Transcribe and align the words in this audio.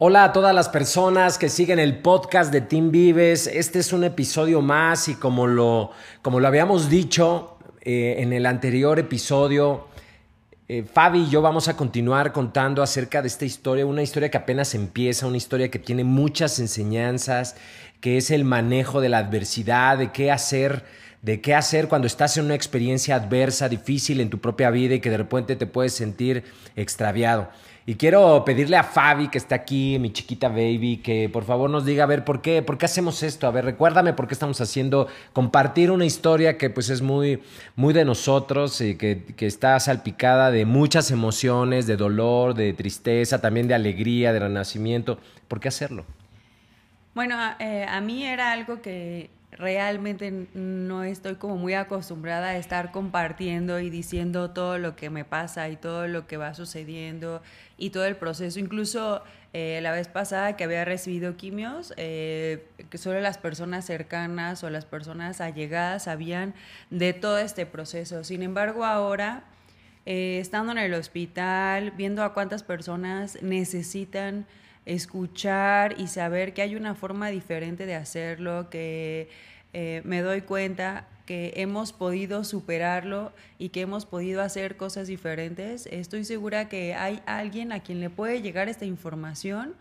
Hola 0.00 0.22
a 0.22 0.32
todas 0.32 0.54
las 0.54 0.68
personas 0.68 1.38
que 1.38 1.48
siguen 1.48 1.80
el 1.80 1.98
podcast 1.98 2.52
de 2.52 2.60
Team 2.60 2.92
Vives. 2.92 3.48
Este 3.48 3.80
es 3.80 3.92
un 3.92 4.04
episodio 4.04 4.62
más 4.62 5.08
y 5.08 5.16
como 5.16 5.48
lo, 5.48 5.90
como 6.22 6.38
lo 6.38 6.46
habíamos 6.46 6.88
dicho 6.88 7.58
eh, 7.80 8.14
en 8.18 8.32
el 8.32 8.46
anterior 8.46 9.00
episodio, 9.00 9.88
eh, 10.68 10.84
Fabi 10.84 11.22
y 11.22 11.30
yo 11.30 11.42
vamos 11.42 11.66
a 11.66 11.76
continuar 11.76 12.32
contando 12.32 12.80
acerca 12.80 13.22
de 13.22 13.26
esta 13.26 13.44
historia, 13.44 13.86
una 13.86 14.04
historia 14.04 14.30
que 14.30 14.36
apenas 14.36 14.72
empieza, 14.76 15.26
una 15.26 15.36
historia 15.36 15.68
que 15.68 15.80
tiene 15.80 16.04
muchas 16.04 16.60
enseñanzas, 16.60 17.56
que 18.00 18.18
es 18.18 18.30
el 18.30 18.44
manejo 18.44 19.00
de 19.00 19.08
la 19.08 19.18
adversidad, 19.18 19.98
de 19.98 20.12
qué 20.12 20.30
hacer 20.30 20.84
de 21.22 21.40
qué 21.40 21.54
hacer 21.56 21.88
cuando 21.88 22.06
estás 22.06 22.36
en 22.36 22.44
una 22.44 22.54
experiencia 22.54 23.16
adversa, 23.16 23.68
difícil 23.68 24.20
en 24.20 24.30
tu 24.30 24.38
propia 24.38 24.70
vida 24.70 24.94
y 24.94 25.00
que 25.00 25.10
de 25.10 25.16
repente 25.16 25.56
te 25.56 25.66
puedes 25.66 25.92
sentir 25.92 26.44
extraviado. 26.76 27.50
Y 27.88 27.94
quiero 27.94 28.44
pedirle 28.44 28.76
a 28.76 28.82
Fabi, 28.82 29.28
que 29.28 29.38
está 29.38 29.54
aquí, 29.54 29.98
mi 29.98 30.12
chiquita 30.12 30.50
baby, 30.50 30.98
que 31.02 31.30
por 31.30 31.44
favor 31.44 31.70
nos 31.70 31.86
diga, 31.86 32.04
a 32.04 32.06
ver, 32.06 32.22
¿por 32.22 32.42
qué? 32.42 32.60
¿Por 32.60 32.76
qué 32.76 32.84
hacemos 32.84 33.22
esto? 33.22 33.46
A 33.46 33.50
ver, 33.50 33.64
recuérdame 33.64 34.12
por 34.12 34.28
qué 34.28 34.34
estamos 34.34 34.60
haciendo, 34.60 35.08
compartir 35.32 35.90
una 35.90 36.04
historia 36.04 36.58
que 36.58 36.68
pues 36.68 36.90
es 36.90 37.00
muy, 37.00 37.42
muy 37.76 37.94
de 37.94 38.04
nosotros 38.04 38.82
y 38.82 38.96
que, 38.96 39.24
que 39.34 39.46
está 39.46 39.80
salpicada 39.80 40.50
de 40.50 40.66
muchas 40.66 41.10
emociones, 41.10 41.86
de 41.86 41.96
dolor, 41.96 42.52
de 42.52 42.74
tristeza, 42.74 43.40
también 43.40 43.68
de 43.68 43.74
alegría, 43.74 44.34
de 44.34 44.40
renacimiento. 44.40 45.18
¿Por 45.48 45.58
qué 45.58 45.68
hacerlo? 45.68 46.04
Bueno, 47.14 47.38
eh, 47.58 47.86
a 47.88 48.02
mí 48.02 48.22
era 48.22 48.52
algo 48.52 48.82
que 48.82 49.30
realmente 49.52 50.48
no 50.54 51.04
estoy 51.04 51.36
como 51.36 51.56
muy 51.56 51.74
acostumbrada 51.74 52.48
a 52.48 52.56
estar 52.58 52.92
compartiendo 52.92 53.80
y 53.80 53.90
diciendo 53.90 54.50
todo 54.50 54.78
lo 54.78 54.94
que 54.94 55.10
me 55.10 55.24
pasa 55.24 55.68
y 55.68 55.76
todo 55.76 56.06
lo 56.06 56.26
que 56.26 56.36
va 56.36 56.54
sucediendo 56.54 57.42
y 57.78 57.90
todo 57.90 58.04
el 58.04 58.16
proceso. 58.16 58.58
Incluso 58.58 59.22
eh, 59.54 59.80
la 59.82 59.92
vez 59.92 60.08
pasada 60.08 60.56
que 60.56 60.64
había 60.64 60.84
recibido 60.84 61.36
quimios, 61.36 61.94
eh, 61.96 62.66
solo 62.94 63.20
las 63.20 63.38
personas 63.38 63.86
cercanas 63.86 64.62
o 64.62 64.70
las 64.70 64.84
personas 64.84 65.40
allegadas 65.40 66.04
sabían 66.04 66.54
de 66.90 67.14
todo 67.14 67.38
este 67.38 67.64
proceso. 67.64 68.24
Sin 68.24 68.42
embargo, 68.42 68.84
ahora, 68.84 69.44
eh, 70.04 70.38
estando 70.40 70.72
en 70.72 70.78
el 70.78 70.92
hospital, 70.92 71.92
viendo 71.92 72.22
a 72.22 72.34
cuántas 72.34 72.62
personas 72.62 73.42
necesitan 73.42 74.46
escuchar 74.88 76.00
y 76.00 76.08
saber 76.08 76.54
que 76.54 76.62
hay 76.62 76.74
una 76.74 76.94
forma 76.94 77.28
diferente 77.28 77.84
de 77.84 77.94
hacerlo, 77.94 78.70
que 78.70 79.28
eh, 79.74 80.00
me 80.04 80.22
doy 80.22 80.40
cuenta 80.40 81.06
que 81.26 81.52
hemos 81.56 81.92
podido 81.92 82.42
superarlo 82.42 83.32
y 83.58 83.68
que 83.68 83.82
hemos 83.82 84.06
podido 84.06 84.40
hacer 84.40 84.78
cosas 84.78 85.06
diferentes. 85.06 85.86
Estoy 85.86 86.24
segura 86.24 86.70
que 86.70 86.94
hay 86.94 87.22
alguien 87.26 87.70
a 87.70 87.80
quien 87.80 88.00
le 88.00 88.08
puede 88.08 88.40
llegar 88.40 88.70
esta 88.70 88.86
información 88.86 89.74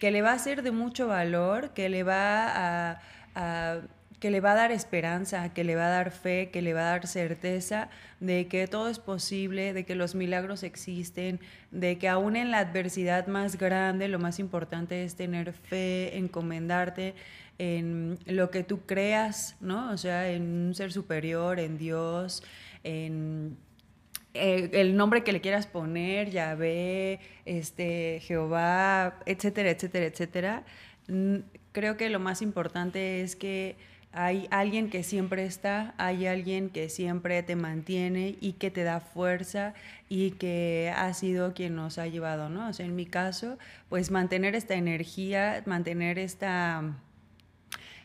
que 0.00 0.10
le 0.10 0.20
va 0.20 0.32
a 0.32 0.38
ser 0.38 0.62
de 0.62 0.72
mucho 0.72 1.06
valor, 1.06 1.70
que 1.70 1.88
le 1.88 2.02
va 2.02 2.98
a 3.36 3.80
que 4.20 4.30
le 4.30 4.40
va 4.40 4.52
a 4.52 4.54
dar 4.54 4.70
esperanza, 4.70 5.52
que 5.54 5.64
le 5.64 5.74
va 5.74 5.86
a 5.86 5.90
dar 5.90 6.10
fe, 6.10 6.50
que 6.50 6.60
le 6.60 6.74
va 6.74 6.82
a 6.82 6.90
dar 6.90 7.06
certeza 7.06 7.88
de 8.20 8.46
que 8.48 8.68
todo 8.68 8.88
es 8.88 8.98
posible, 8.98 9.72
de 9.72 9.84
que 9.84 9.94
los 9.94 10.14
milagros 10.14 10.62
existen, 10.62 11.40
de 11.70 11.96
que 11.98 12.06
aún 12.08 12.36
en 12.36 12.50
la 12.50 12.58
adversidad 12.58 13.26
más 13.26 13.56
grande 13.56 14.08
lo 14.08 14.18
más 14.18 14.38
importante 14.38 15.04
es 15.04 15.16
tener 15.16 15.54
fe, 15.54 16.18
encomendarte 16.18 17.14
en 17.58 18.18
lo 18.26 18.50
que 18.50 18.62
tú 18.62 18.82
creas, 18.86 19.56
¿no? 19.60 19.90
O 19.90 19.96
sea, 19.96 20.30
en 20.30 20.42
un 20.42 20.74
ser 20.74 20.92
superior, 20.92 21.58
en 21.58 21.78
Dios, 21.78 22.42
en 22.84 23.56
eh, 24.34 24.70
el 24.74 24.96
nombre 24.96 25.24
que 25.24 25.32
le 25.32 25.40
quieras 25.40 25.66
poner, 25.66 26.30
Yahvé, 26.30 27.20
este, 27.46 28.20
Jehová, 28.20 29.18
etcétera, 29.26 29.70
etcétera, 29.70 30.06
etcétera. 30.06 30.64
Creo 31.72 31.96
que 31.96 32.10
lo 32.10 32.20
más 32.20 32.42
importante 32.42 33.22
es 33.22 33.34
que 33.34 33.76
hay 34.12 34.48
alguien 34.50 34.90
que 34.90 35.04
siempre 35.04 35.44
está, 35.44 35.94
hay 35.96 36.26
alguien 36.26 36.70
que 36.70 36.88
siempre 36.88 37.42
te 37.44 37.54
mantiene 37.54 38.36
y 38.40 38.54
que 38.54 38.70
te 38.70 38.82
da 38.82 39.00
fuerza 39.00 39.74
y 40.08 40.32
que 40.32 40.92
ha 40.96 41.14
sido 41.14 41.54
quien 41.54 41.76
nos 41.76 41.98
ha 41.98 42.08
llevado, 42.08 42.48
¿no? 42.48 42.68
O 42.68 42.72
sea, 42.72 42.86
en 42.86 42.96
mi 42.96 43.06
caso, 43.06 43.56
pues 43.88 44.10
mantener 44.10 44.56
esta 44.56 44.74
energía, 44.74 45.62
mantener 45.64 46.18
esta, 46.18 46.96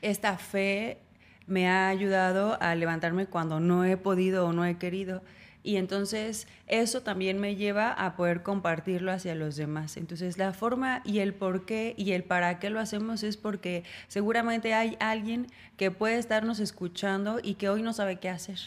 esta 0.03 0.37
fe 0.37 0.99
me 1.47 1.67
ha 1.69 1.89
ayudado 1.89 2.61
a 2.61 2.75
levantarme 2.75 3.25
cuando 3.25 3.59
no 3.59 3.83
he 3.83 3.97
podido 3.97 4.47
o 4.47 4.53
no 4.53 4.65
he 4.65 4.77
querido. 4.77 5.23
Y 5.65 5.77
entonces 5.77 6.47
eso 6.67 7.01
también 7.01 7.39
me 7.39 7.55
lleva 7.55 7.91
a 7.91 8.15
poder 8.15 8.43
compartirlo 8.43 9.11
hacia 9.11 9.33
los 9.33 9.55
demás. 9.55 9.97
Entonces 9.97 10.37
la 10.37 10.53
forma 10.53 11.01
y 11.03 11.19
el 11.19 11.33
por 11.33 11.65
qué 11.65 11.95
y 11.97 12.11
el 12.11 12.23
para 12.23 12.59
qué 12.59 12.69
lo 12.69 12.79
hacemos 12.79 13.23
es 13.23 13.35
porque 13.35 13.83
seguramente 14.07 14.75
hay 14.75 14.95
alguien 14.99 15.47
que 15.75 15.89
puede 15.89 16.19
estarnos 16.19 16.59
escuchando 16.59 17.39
y 17.41 17.55
que 17.55 17.69
hoy 17.69 17.81
no 17.81 17.93
sabe 17.93 18.17
qué 18.17 18.29
hacer 18.29 18.59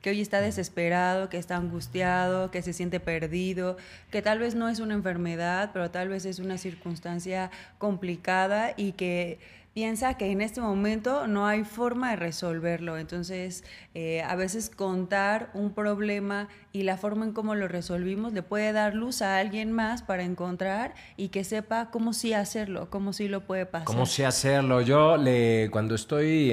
que 0.00 0.10
hoy 0.10 0.20
está 0.20 0.42
desesperado, 0.42 1.30
que 1.30 1.38
está 1.38 1.56
angustiado, 1.56 2.50
que 2.50 2.60
se 2.60 2.74
siente 2.74 3.00
perdido, 3.00 3.78
que 4.10 4.20
tal 4.20 4.38
vez 4.38 4.54
no 4.54 4.68
es 4.68 4.78
una 4.80 4.92
enfermedad, 4.92 5.70
pero 5.72 5.90
tal 5.90 6.10
vez 6.10 6.26
es 6.26 6.40
una 6.40 6.58
circunstancia 6.58 7.50
complicada 7.78 8.74
y 8.76 8.92
que 8.92 9.38
piensa 9.74 10.14
que 10.14 10.30
en 10.30 10.40
este 10.40 10.60
momento 10.60 11.26
no 11.26 11.46
hay 11.46 11.64
forma 11.64 12.10
de 12.10 12.16
resolverlo. 12.16 12.96
Entonces, 12.96 13.64
eh, 13.94 14.22
a 14.22 14.36
veces 14.36 14.70
contar 14.70 15.50
un 15.52 15.74
problema 15.74 16.48
y 16.72 16.84
la 16.84 16.96
forma 16.96 17.24
en 17.24 17.32
cómo 17.32 17.56
lo 17.56 17.66
resolvimos 17.66 18.32
le 18.32 18.42
puede 18.42 18.72
dar 18.72 18.94
luz 18.94 19.20
a 19.20 19.38
alguien 19.38 19.72
más 19.72 20.02
para 20.02 20.22
encontrar 20.22 20.94
y 21.16 21.28
que 21.28 21.42
sepa 21.42 21.90
cómo 21.90 22.12
sí 22.12 22.32
hacerlo, 22.32 22.88
cómo 22.88 23.12
sí 23.12 23.26
lo 23.28 23.46
puede 23.46 23.66
pasar. 23.66 23.86
Cómo 23.86 24.06
sí 24.06 24.22
hacerlo. 24.22 24.80
Yo 24.80 25.16
le, 25.16 25.68
cuando 25.72 25.96
estoy 25.96 26.52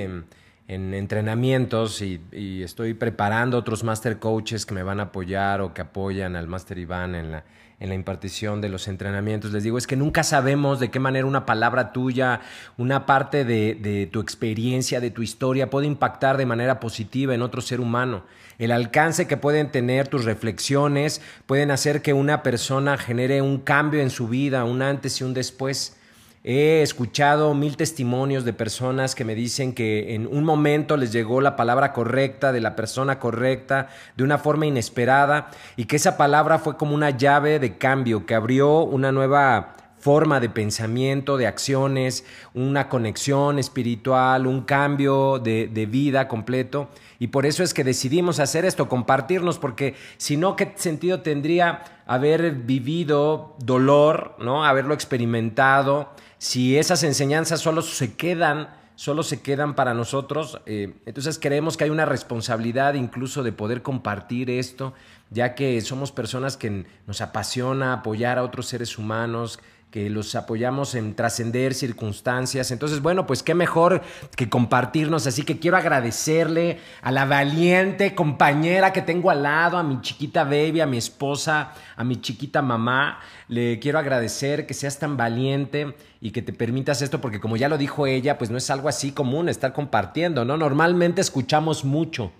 entrenamientos 0.71 2.01
y, 2.01 2.21
estoy 2.63 2.93
preparando 2.93 3.57
otros 3.57 3.83
master 3.83 4.19
coaches 4.19 4.65
que 4.65 4.73
me 4.73 4.83
van 4.83 4.99
a 4.99 5.03
apoyar 5.03 5.61
o 5.61 5.73
que 5.73 5.81
apoyan 5.81 6.35
al 6.35 6.47
master 6.47 6.77
Iván 6.77 7.15
en 7.15 7.31
la 7.31 7.43
en 7.81 7.89
la 7.89 7.95
impartición 7.95 8.61
de 8.61 8.69
los 8.69 8.87
entrenamientos, 8.87 9.51
les 9.51 9.63
digo, 9.63 9.75
es 9.79 9.87
que 9.87 9.95
nunca 9.95 10.23
sabemos 10.23 10.79
de 10.79 10.91
qué 10.91 10.99
manera 10.99 11.25
una 11.25 11.47
palabra 11.47 11.91
tuya, 11.91 12.41
una 12.77 13.07
parte 13.07 13.43
de, 13.43 14.07
tu 14.11 14.19
experiencia, 14.19 14.99
de 15.01 15.09
tu 15.09 15.23
historia, 15.23 15.71
puede 15.71 15.87
impactar 15.87 16.37
de 16.37 16.45
manera 16.45 16.79
positiva 16.79 17.33
en 17.33 17.41
otro 17.41 17.59
ser 17.59 17.81
humano. 17.81 18.23
El 18.59 18.71
alcance 18.71 19.25
que 19.25 19.35
pueden 19.35 19.71
tener 19.71 20.07
tus 20.07 20.25
reflexiones 20.25 21.23
pueden 21.47 21.71
hacer 21.71 22.03
que 22.03 22.13
una 22.13 22.43
persona 22.43 22.99
genere 22.99 23.41
un 23.41 23.57
cambio 23.57 23.99
en 23.99 24.11
su 24.11 24.27
vida, 24.27 24.63
un 24.63 24.83
antes 24.83 25.19
y 25.19 25.23
un 25.23 25.33
después. 25.33 25.97
He 26.43 26.81
escuchado 26.81 27.53
mil 27.53 27.77
testimonios 27.77 28.45
de 28.45 28.53
personas 28.53 29.13
que 29.13 29.23
me 29.23 29.35
dicen 29.35 29.73
que 29.73 30.15
en 30.15 30.25
un 30.25 30.43
momento 30.43 30.97
les 30.97 31.11
llegó 31.11 31.39
la 31.39 31.55
palabra 31.55 31.93
correcta, 31.93 32.51
de 32.51 32.59
la 32.59 32.75
persona 32.75 33.19
correcta, 33.19 33.89
de 34.17 34.23
una 34.23 34.39
forma 34.39 34.65
inesperada, 34.65 35.51
y 35.75 35.85
que 35.85 35.97
esa 35.97 36.17
palabra 36.17 36.57
fue 36.57 36.77
como 36.77 36.95
una 36.95 37.11
llave 37.11 37.59
de 37.59 37.77
cambio 37.77 38.25
que 38.25 38.33
abrió 38.33 38.79
una 38.79 39.11
nueva 39.11 39.75
forma 40.01 40.39
de 40.39 40.49
pensamiento, 40.49 41.37
de 41.37 41.45
acciones, 41.45 42.25
una 42.55 42.89
conexión 42.89 43.59
espiritual, 43.59 44.47
un 44.47 44.63
cambio 44.63 45.37
de, 45.37 45.67
vida 45.89 46.27
completo. 46.27 46.89
Y 47.21 47.27
por 47.27 47.45
eso 47.45 47.61
es 47.61 47.75
que 47.75 47.83
decidimos 47.83 48.39
hacer 48.39 48.65
esto, 48.65 48.89
compartirnos, 48.89 49.59
porque 49.59 49.93
si 50.17 50.37
no, 50.37 50.55
¿qué 50.55 50.73
sentido 50.75 51.21
tendría 51.21 51.83
haber 52.07 52.51
vivido 52.51 53.55
dolor, 53.59 54.35
¿no? 54.39 54.65
haberlo 54.65 54.95
experimentado? 54.95 56.09
Si 56.39 56.79
esas 56.79 57.03
enseñanzas 57.03 57.59
solo 57.59 57.83
se 57.83 58.15
quedan 58.15 58.69
solo 58.95 59.23
se 59.23 59.41
quedan 59.41 59.75
para 59.75 59.95
nosotros. 59.95 60.61
Eh, 60.65 60.93
entonces 61.07 61.39
creemos 61.39 61.75
que 61.75 61.85
hay 61.85 61.89
una 61.89 62.05
responsabilidad 62.05 62.93
incluso 62.95 63.41
de 63.41 63.51
poder 63.51 63.81
compartir 63.81 64.49
esto, 64.51 64.93
ya 65.31 65.55
que 65.55 65.79
somos 65.81 66.11
personas 66.11 66.55
que 66.55 66.85
nos 67.07 67.21
apasiona 67.21 67.93
apoyar 67.93 68.37
a 68.37 68.43
otros 68.43 68.67
seres 68.67 68.99
humanos, 68.99 69.59
que 69.91 70.09
los 70.09 70.35
apoyamos 70.35 70.95
en 70.95 71.15
trascender 71.15 71.73
circunstancias. 71.73 72.71
Entonces, 72.71 73.01
bueno, 73.01 73.27
pues 73.27 73.43
qué 73.43 73.53
mejor 73.53 74.01
que 74.37 74.49
compartirnos. 74.49 75.27
Así 75.27 75.43
que 75.43 75.59
quiero 75.59 75.75
agradecerle 75.75 76.79
a 77.01 77.11
la 77.11 77.25
valiente 77.25 78.15
compañera 78.15 78.93
que 78.93 79.01
tengo 79.01 79.29
al 79.29 79.43
lado, 79.43 79.77
a 79.77 79.83
mi 79.83 79.99
chiquita 79.99 80.45
baby, 80.45 80.79
a 80.79 80.85
mi 80.85 80.97
esposa, 80.97 81.73
a 81.97 82.05
mi 82.05 82.21
chiquita 82.21 82.61
mamá. 82.61 83.19
Le 83.49 83.79
quiero 83.79 83.99
agradecer 83.99 84.65
que 84.65 84.73
seas 84.73 84.97
tan 84.97 85.17
valiente 85.17 85.93
y 86.21 86.31
que 86.31 86.41
te 86.41 86.53
permitas 86.53 87.01
esto, 87.01 87.19
porque 87.19 87.41
como 87.41 87.57
ya 87.57 87.67
lo 87.67 87.77
dijo 87.77 88.07
ella, 88.07 88.37
pues 88.37 88.49
no 88.49 88.57
es 88.57 88.69
algo 88.69 88.87
así 88.87 89.11
común 89.11 89.49
estar 89.49 89.73
compartiendo, 89.73 90.45
¿no? 90.45 90.55
Normalmente 90.55 91.19
escuchamos 91.19 91.83
mucho 91.83 92.31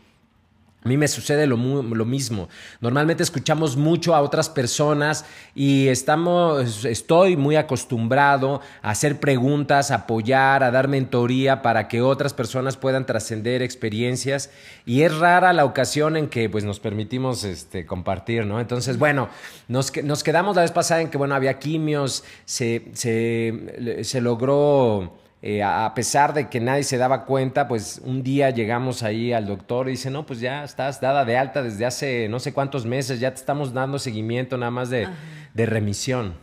A 0.84 0.88
mí 0.88 0.98
me 0.98 1.08
sucede 1.08 1.46
lo, 1.46 1.58
lo, 1.58 2.06
mismo. 2.06 2.50
Normalmente 2.80 3.22
escuchamos 3.22 3.78
mucho 3.78 4.16
a 4.16 4.22
otras 4.22 4.50
personas 4.50 5.26
y 5.54 5.90
estamos, 5.90 6.86
estoy 6.86 7.38
muy 7.38 7.56
acostumbrado 7.56 8.62
a 8.82 8.90
hacer 8.90 9.20
preguntas, 9.20 9.92
a 9.92 9.96
apoyar, 9.96 10.64
a 10.64 10.72
dar 10.72 10.88
mentoría 10.88 11.62
para 11.62 11.88
que 11.88 12.02
otras 12.02 12.34
personas 12.34 12.78
puedan 12.78 13.06
trascender 13.06 13.62
experiencias. 13.62 14.50
Y 14.84 15.04
es 15.04 15.16
rara 15.16 15.54
la 15.54 15.66
ocasión 15.66 16.18
en 16.18 16.28
que 16.30 16.50
pues, 16.50 16.64
nos 16.64 16.80
permitimos 16.80 17.44
este, 17.44 17.86
compartir, 17.86 18.48
¿no? 18.48 18.60
Entonces, 18.60 18.98
bueno, 18.98 19.30
nos, 19.68 19.96
nos 20.04 20.24
quedamos 20.24 20.56
la 20.56 20.64
vez 20.64 20.72
pasada 20.72 21.02
en 21.02 21.12
que, 21.12 21.18
bueno, 21.20 21.36
había 21.36 21.60
quimios, 21.60 22.24
se, 22.46 22.88
se, 22.94 24.00
se 24.02 24.20
logró 24.20 25.16
eh, 25.44 25.64
a 25.64 25.92
pesar 25.96 26.34
de 26.34 26.50
que 26.50 26.60
nadie 26.60 26.84
se 26.84 26.98
daba 26.98 27.26
cuenta, 27.26 27.68
pues 27.68 28.00
un 28.04 28.22
día 28.22 28.52
llegamos 28.52 29.02
ahí 29.02 29.34
al 29.34 29.48
doctor 29.48 29.88
y 29.88 29.92
dice, 29.92 30.12
no, 30.12 30.26
pues 30.26 30.40
ya 30.40 30.64
estás 30.64 31.02
dada 31.02 31.26
de 31.26 31.38
alta 31.38 31.64
desde 31.64 31.86
hace 31.86 32.28
no 32.30 32.40
sé 32.40 32.54
cuántos 32.54 32.86
meses, 32.86 33.20
ya 33.20 33.32
te 33.32 33.40
estamos 33.40 33.74
dando 33.74 33.98
seguimiento 33.98 34.58
nada 34.58 34.72
más 34.72 34.92
de, 34.92 35.08
de 35.54 35.66
remisión. 35.66 36.36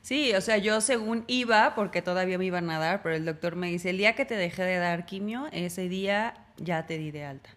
Sí, 0.00 0.32
o 0.34 0.40
sea, 0.40 0.56
yo 0.56 0.80
según 0.80 1.24
iba, 1.26 1.74
porque 1.74 2.00
todavía 2.00 2.38
me 2.38 2.46
iban 2.46 2.70
a 2.70 2.78
dar, 2.78 3.02
pero 3.02 3.14
el 3.14 3.26
doctor 3.26 3.56
me 3.56 3.68
dice, 3.68 3.90
el 3.90 3.98
día 3.98 4.14
que 4.14 4.24
te 4.24 4.36
dejé 4.36 4.62
de 4.62 4.78
dar 4.78 5.04
quimio, 5.04 5.48
ese 5.52 5.88
día 5.90 6.32
ya 6.56 6.86
te 6.86 6.96
di 6.96 7.10
de 7.10 7.26
alta. 7.26 7.50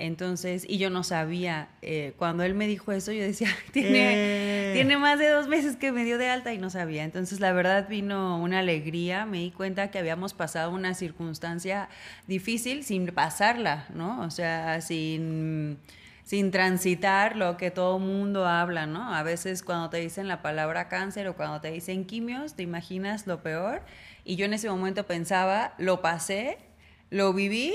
Entonces, 0.00 0.64
y 0.66 0.78
yo 0.78 0.88
no 0.88 1.04
sabía, 1.04 1.68
eh, 1.82 2.14
cuando 2.16 2.42
él 2.42 2.54
me 2.54 2.66
dijo 2.66 2.90
eso, 2.90 3.12
yo 3.12 3.22
decía, 3.22 3.48
tiene, 3.72 4.70
eh. 4.70 4.72
tiene 4.72 4.96
más 4.96 5.18
de 5.18 5.28
dos 5.28 5.46
meses 5.46 5.76
que 5.76 5.92
me 5.92 6.04
dio 6.04 6.16
de 6.16 6.30
alta 6.30 6.54
y 6.54 6.58
no 6.58 6.70
sabía. 6.70 7.04
Entonces, 7.04 7.38
la 7.38 7.52
verdad 7.52 7.86
vino 7.86 8.40
una 8.40 8.60
alegría, 8.60 9.26
me 9.26 9.40
di 9.40 9.50
cuenta 9.50 9.90
que 9.90 9.98
habíamos 9.98 10.32
pasado 10.32 10.70
una 10.70 10.94
circunstancia 10.94 11.90
difícil 12.26 12.82
sin 12.82 13.08
pasarla, 13.08 13.88
¿no? 13.92 14.22
O 14.22 14.30
sea, 14.30 14.80
sin, 14.80 15.76
sin 16.24 16.50
transitar 16.50 17.36
lo 17.36 17.58
que 17.58 17.70
todo 17.70 17.98
mundo 17.98 18.46
habla, 18.46 18.86
¿no? 18.86 19.14
A 19.14 19.22
veces 19.22 19.62
cuando 19.62 19.90
te 19.90 19.98
dicen 19.98 20.28
la 20.28 20.40
palabra 20.40 20.88
cáncer 20.88 21.28
o 21.28 21.36
cuando 21.36 21.60
te 21.60 21.70
dicen 21.72 22.06
quimios, 22.06 22.54
te 22.54 22.62
imaginas 22.62 23.26
lo 23.26 23.42
peor. 23.42 23.82
Y 24.24 24.36
yo 24.36 24.46
en 24.46 24.54
ese 24.54 24.70
momento 24.70 25.04
pensaba, 25.06 25.74
lo 25.76 26.00
pasé, 26.00 26.56
lo 27.10 27.34
viví 27.34 27.74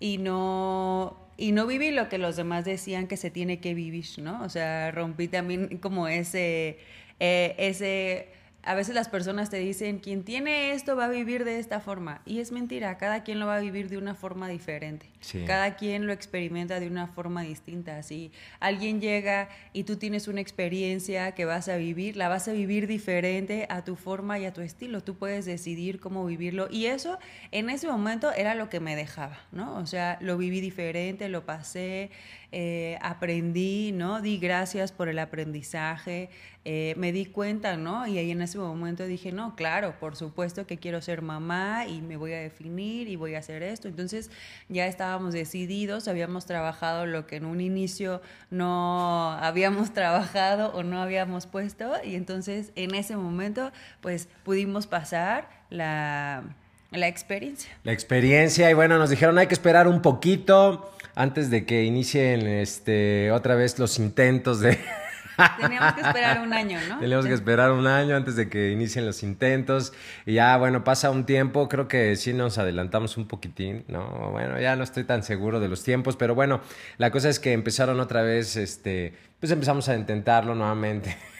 y 0.00 0.16
no 0.16 1.25
y 1.36 1.52
no 1.52 1.66
viví 1.66 1.90
lo 1.90 2.08
que 2.08 2.18
los 2.18 2.36
demás 2.36 2.64
decían 2.64 3.06
que 3.06 3.16
se 3.16 3.30
tiene 3.30 3.60
que 3.60 3.74
vivir, 3.74 4.06
¿no? 4.18 4.42
O 4.42 4.48
sea, 4.48 4.90
rompí 4.90 5.28
también 5.28 5.78
como 5.78 6.08
ese, 6.08 6.78
eh, 7.20 7.54
ese 7.58 8.28
a 8.66 8.74
veces 8.74 8.96
las 8.96 9.08
personas 9.08 9.48
te 9.48 9.58
dicen, 9.58 10.00
quien 10.00 10.24
tiene 10.24 10.72
esto 10.72 10.96
va 10.96 11.04
a 11.04 11.08
vivir 11.08 11.44
de 11.44 11.60
esta 11.60 11.78
forma. 11.78 12.20
Y 12.26 12.40
es 12.40 12.50
mentira, 12.50 12.98
cada 12.98 13.22
quien 13.22 13.38
lo 13.38 13.46
va 13.46 13.56
a 13.56 13.60
vivir 13.60 13.88
de 13.88 13.96
una 13.96 14.16
forma 14.16 14.48
diferente. 14.48 15.06
Cada 15.46 15.76
quien 15.76 16.06
lo 16.06 16.12
experimenta 16.12 16.80
de 16.80 16.88
una 16.88 17.06
forma 17.06 17.42
distinta. 17.42 18.02
Si 18.02 18.32
alguien 18.58 19.00
llega 19.00 19.48
y 19.72 19.84
tú 19.84 19.96
tienes 19.96 20.26
una 20.26 20.40
experiencia 20.40 21.32
que 21.32 21.44
vas 21.44 21.68
a 21.68 21.76
vivir, 21.76 22.16
la 22.16 22.28
vas 22.28 22.48
a 22.48 22.52
vivir 22.52 22.88
diferente 22.88 23.66
a 23.70 23.84
tu 23.84 23.94
forma 23.94 24.38
y 24.40 24.46
a 24.46 24.52
tu 24.52 24.62
estilo. 24.62 25.00
Tú 25.00 25.14
puedes 25.14 25.44
decidir 25.44 26.00
cómo 26.00 26.26
vivirlo. 26.26 26.66
Y 26.68 26.86
eso 26.86 27.18
en 27.52 27.70
ese 27.70 27.86
momento 27.86 28.32
era 28.32 28.56
lo 28.56 28.68
que 28.68 28.80
me 28.80 28.96
dejaba, 28.96 29.38
¿no? 29.52 29.76
O 29.76 29.86
sea, 29.86 30.18
lo 30.20 30.36
viví 30.36 30.60
diferente, 30.60 31.28
lo 31.28 31.46
pasé, 31.46 32.10
eh, 32.52 32.98
aprendí, 33.02 33.92
¿no? 33.92 34.20
Di 34.20 34.38
gracias 34.38 34.92
por 34.92 35.08
el 35.08 35.18
aprendizaje, 35.18 36.30
eh, 36.64 36.94
me 36.96 37.12
di 37.12 37.26
cuenta, 37.26 37.76
¿no? 37.76 38.06
Y 38.06 38.18
ahí 38.18 38.30
en 38.30 38.42
ese 38.42 38.58
momento 38.58 39.04
dije, 39.04 39.30
no, 39.30 39.54
claro, 39.54 39.94
por 40.00 40.16
supuesto 40.16 40.66
que 40.66 40.78
quiero 40.78 41.00
ser 41.00 41.22
mamá 41.22 41.86
y 41.86 42.02
me 42.02 42.16
voy 42.16 42.32
a 42.32 42.40
definir 42.40 43.08
y 43.08 43.16
voy 43.16 43.36
a 43.36 43.38
hacer 43.38 43.62
esto. 43.62 43.86
Entonces 43.86 44.30
ya 44.68 44.86
estábamos 44.86 45.32
decididos, 45.32 46.08
habíamos 46.08 46.46
trabajado 46.46 47.06
lo 47.06 47.26
que 47.26 47.36
en 47.36 47.44
un 47.44 47.60
inicio 47.60 48.20
no 48.50 49.30
habíamos 49.32 49.92
trabajado 49.94 50.72
o 50.72 50.82
no 50.82 51.00
habíamos 51.00 51.46
puesto 51.46 51.92
y 52.04 52.16
entonces 52.16 52.72
en 52.74 52.94
ese 52.94 53.16
momento 53.16 53.70
pues 54.00 54.28
pudimos 54.44 54.86
pasar 54.86 55.48
la, 55.70 56.42
la 56.90 57.08
experiencia. 57.08 57.70
La 57.84 57.92
experiencia 57.92 58.70
y 58.70 58.74
bueno, 58.74 58.98
nos 58.98 59.10
dijeron 59.10 59.38
hay 59.38 59.46
que 59.46 59.54
esperar 59.54 59.86
un 59.86 60.02
poquito 60.02 60.95
antes 61.16 61.50
de 61.50 61.64
que 61.64 61.82
inicien 61.84 62.46
este, 62.46 63.32
otra 63.32 63.56
vez 63.56 63.78
los 63.80 63.98
intentos 63.98 64.60
de... 64.60 64.78
Teníamos 65.60 65.94
que 65.94 66.00
esperar 66.00 66.40
un 66.40 66.52
año, 66.52 66.78
¿no? 66.88 66.98
Teníamos 66.98 67.26
que 67.26 67.34
esperar 67.34 67.72
un 67.72 67.86
año 67.86 68.16
antes 68.16 68.36
de 68.36 68.48
que 68.48 68.70
inicien 68.70 69.04
los 69.04 69.22
intentos. 69.22 69.92
Y 70.24 70.34
ya, 70.34 70.56
bueno, 70.56 70.82
pasa 70.84 71.10
un 71.10 71.26
tiempo, 71.26 71.68
creo 71.68 71.88
que 71.88 72.16
sí 72.16 72.32
nos 72.32 72.56
adelantamos 72.56 73.16
un 73.16 73.28
poquitín, 73.28 73.84
¿no? 73.88 74.30
Bueno, 74.30 74.58
ya 74.60 74.76
no 74.76 74.84
estoy 74.84 75.04
tan 75.04 75.22
seguro 75.22 75.60
de 75.60 75.68
los 75.68 75.82
tiempos, 75.82 76.16
pero 76.16 76.34
bueno, 76.34 76.60
la 76.96 77.10
cosa 77.10 77.28
es 77.28 77.38
que 77.38 77.52
empezaron 77.52 78.00
otra 78.00 78.22
vez, 78.22 78.56
este, 78.56 79.12
pues 79.40 79.52
empezamos 79.52 79.88
a 79.88 79.96
intentarlo 79.96 80.54
nuevamente. 80.54 81.16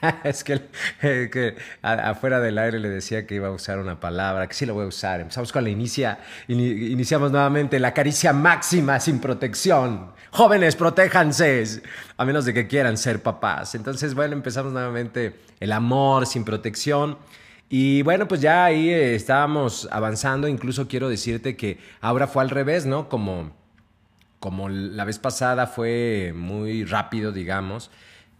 es 0.24 0.44
que, 0.44 0.60
eh, 1.02 1.56
afuera 1.82 2.40
del 2.40 2.58
aire 2.58 2.78
le 2.78 2.88
decía 2.88 3.26
que 3.26 3.34
iba 3.34 3.48
a 3.48 3.50
usar 3.50 3.78
una 3.78 4.00
palabra, 4.00 4.46
que 4.46 4.54
sí 4.54 4.66
lo 4.66 4.74
voy 4.74 4.84
a 4.84 4.88
usar. 4.88 5.20
Empezamos 5.20 5.52
con 5.52 5.64
la 5.64 5.70
inicia, 5.70 6.18
iniciamos 6.48 7.30
nuevamente 7.30 7.78
la 7.78 7.92
caricia 7.94 8.32
máxima 8.32 9.00
sin 9.00 9.20
protección. 9.20 10.12
Jóvenes, 10.30 10.76
protéjanse, 10.76 11.82
a 12.16 12.24
menos 12.24 12.44
de 12.44 12.54
que 12.54 12.66
quieran 12.66 12.96
ser 12.96 13.22
papás. 13.22 13.74
Entonces, 13.74 14.14
bueno, 14.14 14.34
empezamos 14.34 14.72
nuevamente 14.72 15.36
el 15.60 15.72
amor 15.72 16.26
sin 16.26 16.44
protección. 16.44 17.18
Y 17.70 18.02
bueno, 18.02 18.28
pues 18.28 18.40
ya 18.40 18.64
ahí 18.64 18.90
eh, 18.90 19.14
estábamos 19.14 19.88
avanzando. 19.90 20.48
Incluso 20.48 20.88
quiero 20.88 21.08
decirte 21.08 21.56
que 21.56 21.78
ahora 22.00 22.26
fue 22.26 22.42
al 22.42 22.50
revés, 22.50 22.86
¿no? 22.86 23.08
Como, 23.08 23.52
como 24.38 24.68
la 24.68 25.04
vez 25.04 25.18
pasada 25.18 25.66
fue 25.66 26.32
muy 26.34 26.84
rápido, 26.84 27.32
digamos. 27.32 27.90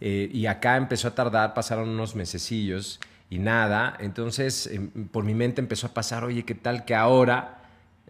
Eh, 0.01 0.29
y 0.31 0.45
acá 0.45 0.77
empezó 0.77 1.09
a 1.09 1.15
tardar, 1.15 1.53
pasaron 1.53 1.89
unos 1.89 2.15
mesecillos 2.15 2.99
y 3.29 3.39
nada. 3.39 3.95
Entonces, 3.99 4.67
em, 4.67 4.89
por 5.09 5.23
mi 5.23 5.33
mente 5.33 5.61
empezó 5.61 5.87
a 5.87 5.93
pasar, 5.93 6.23
oye, 6.23 6.43
¿qué 6.43 6.55
tal 6.55 6.85
que 6.85 6.95
ahora 6.95 7.61